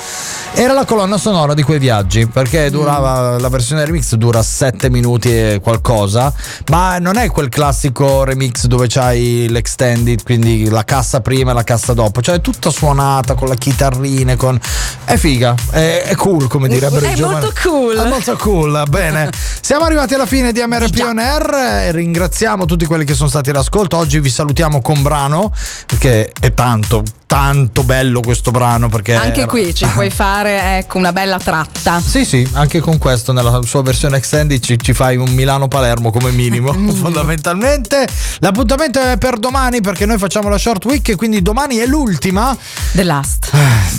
Era 0.55 0.73
la 0.73 0.85
colonna 0.85 1.17
sonora 1.17 1.55
di 1.55 1.63
quei 1.63 1.79
viaggi 1.79 2.27
perché 2.27 2.69
durava 2.69 3.39
la 3.39 3.49
versione 3.49 3.83
remix 3.85 4.13
dura 4.13 4.43
7 4.43 4.87
minuti 4.91 5.29
e 5.35 5.59
qualcosa, 5.63 6.31
ma 6.73 6.97
non 6.97 7.17
è 7.17 7.29
quel 7.29 7.49
classico 7.49 8.23
remix 8.23 8.65
dove 8.65 8.87
c'hai 8.87 9.47
l'extended, 9.47 10.23
quindi 10.23 10.67
la 10.69 10.83
cassa 10.83 11.21
prima 11.21 11.51
e 11.51 11.53
la 11.53 11.63
cassa 11.63 11.93
dopo, 11.93 12.19
cioè 12.19 12.37
è 12.37 12.41
tutta 12.41 12.71
suonata 12.71 13.35
con 13.35 13.47
la 13.47 13.53
chitarrina, 13.53 14.35
con 14.35 14.59
è 15.05 15.15
figa, 15.15 15.53
è, 15.69 16.01
è 16.07 16.15
cool 16.15 16.47
come 16.47 16.67
direbbero 16.67 17.05
È 17.05 17.11
i 17.11 17.15
giovani. 17.15 17.41
molto 17.41 17.61
cool. 17.61 17.95
È 17.95 18.09
molto 18.09 18.35
cool, 18.37 18.83
bene. 18.89 19.29
Siamo 19.61 19.85
arrivati 19.85 20.15
alla 20.15 20.25
fine 20.25 20.51
di 20.51 20.63
MRP 20.65 20.99
On 21.05 21.19
Air, 21.19 21.93
ringraziamo 21.93 22.65
tutti 22.65 22.87
quelli 22.87 23.05
che 23.05 23.13
sono 23.13 23.29
stati 23.29 23.51
all'ascolto. 23.51 23.97
Oggi 23.97 24.19
vi 24.19 24.31
salutiamo 24.31 24.81
con 24.81 25.03
brano 25.03 25.53
perché 25.85 26.31
è 26.39 26.55
tanto 26.55 27.03
tanto 27.33 27.81
bello 27.83 28.19
questo 28.19 28.51
brano 28.51 28.89
perché 28.89 29.15
Anche 29.15 29.47
qui 29.47 29.73
ci 29.73 29.87
puoi 29.87 30.11
fare 30.11 30.77
ecco, 30.77 30.99
una 30.99 31.11
bella 31.11 31.39
tratta. 31.39 31.99
Sì, 31.99 32.25
sì, 32.25 32.47
anche 32.53 32.79
con 32.79 32.99
questo 32.99 33.31
nella 33.31 33.59
sua 33.63 33.81
versione 33.81 34.17
extended 34.17 34.61
ci, 34.61 34.77
ci 34.79 34.93
fai 34.93 35.17
un 35.17 35.31
Milano-Palermo 35.31 36.11
come 36.11 36.29
minimo, 36.29 36.71
fondamentalmente. 36.93 38.07
L'appuntamento 38.37 38.99
è 38.99 39.17
per 39.17 39.39
domani 39.39 39.81
perché 39.81 40.05
noi 40.05 40.19
facciamo 40.19 40.47
la 40.47 40.59
short 40.59 40.85
week 40.85 41.09
e 41.09 41.15
quindi 41.15 41.41
domani 41.41 41.77
è 41.77 41.87
l'ultima. 41.87 42.55
The 42.91 43.03
last. 43.03 43.49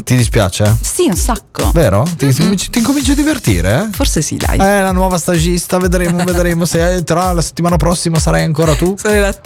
Ti 0.04 0.14
dispiace? 0.14 0.76
Sì, 0.80 1.06
un 1.08 1.16
sacco. 1.16 1.72
Vero? 1.72 2.04
Ti, 2.04 2.14
ti 2.16 2.26
incominci- 2.26 2.70
ti 2.70 2.78
incominci 2.78 3.10
a 3.10 3.14
divertire? 3.16 3.80
eh? 3.80 3.88
Forse 3.90 4.22
sì, 4.22 4.36
dai. 4.36 4.58
Eh, 4.58 4.80
la 4.80 4.92
nuova 4.92 5.18
stagista, 5.18 5.78
vedremo, 5.78 6.22
vedremo 6.22 6.64
se 6.66 7.02
tra 7.02 7.32
la 7.32 7.42
settimana 7.42 7.76
prossima 7.78 8.20
sarai 8.20 8.44
ancora 8.44 8.76
tu. 8.76 8.94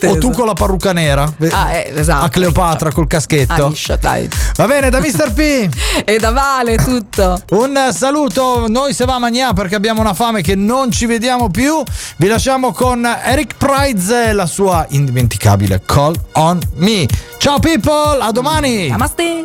O 0.05 0.19
tu 0.19 0.31
con 0.31 0.45
la 0.45 0.53
parrucca 0.53 0.93
nera. 0.93 1.33
Ah, 1.53 1.73
eh, 1.73 1.93
esatto. 1.95 2.27
A 2.27 2.29
Cleopatra 2.29 2.93
col 2.93 3.07
caschetto. 3.07 3.67
Ah, 3.67 3.77
liscia, 3.79 3.97
dai. 3.97 4.29
Va 4.57 4.67
bene, 4.67 4.91
da 4.91 4.99
Mr. 4.99 5.33
P. 5.33 5.69
e 6.05 6.19
da 6.19 6.33
Vale 6.33 6.77
tutto. 6.77 7.41
Un 7.51 7.91
saluto, 7.93 8.67
noi 8.67 8.93
se 8.93 9.05
va 9.05 9.15
a 9.15 9.19
mangiare 9.19 9.55
perché 9.55 9.77
abbiamo 9.77 10.01
una 10.01 10.15
fame 10.15 10.43
che 10.43 10.57
non 10.57 10.91
ci 10.91 11.07
vediamo 11.07 11.49
più. 11.49 11.81
Vi 12.17 12.27
lasciamo 12.27 12.73
con 12.73 13.07
Eric 13.07 13.55
Prize 13.57 14.31
e 14.31 14.33
la 14.33 14.47
sua 14.47 14.85
indimenticabile 14.91 15.83
Call 15.87 16.17
on 16.33 16.59
Me. 16.75 17.07
Ciao 17.39 17.61
people, 17.61 18.19
a 18.21 18.33
domani. 18.33 18.89
Namaste. 18.89 19.45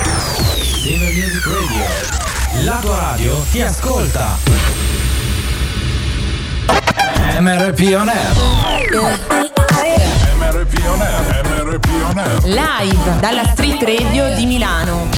La 2.59 2.77
tua 2.81 2.97
radio 2.99 3.43
ti 3.49 3.61
ascolta. 3.61 4.37
MRP 7.39 7.95
On 7.95 8.09
Air. 8.09 8.35
Live 12.43 13.19
dalla 13.19 13.45
Street 13.45 13.81
Radio 13.81 14.35
di 14.35 14.45
Milano. 14.45 15.07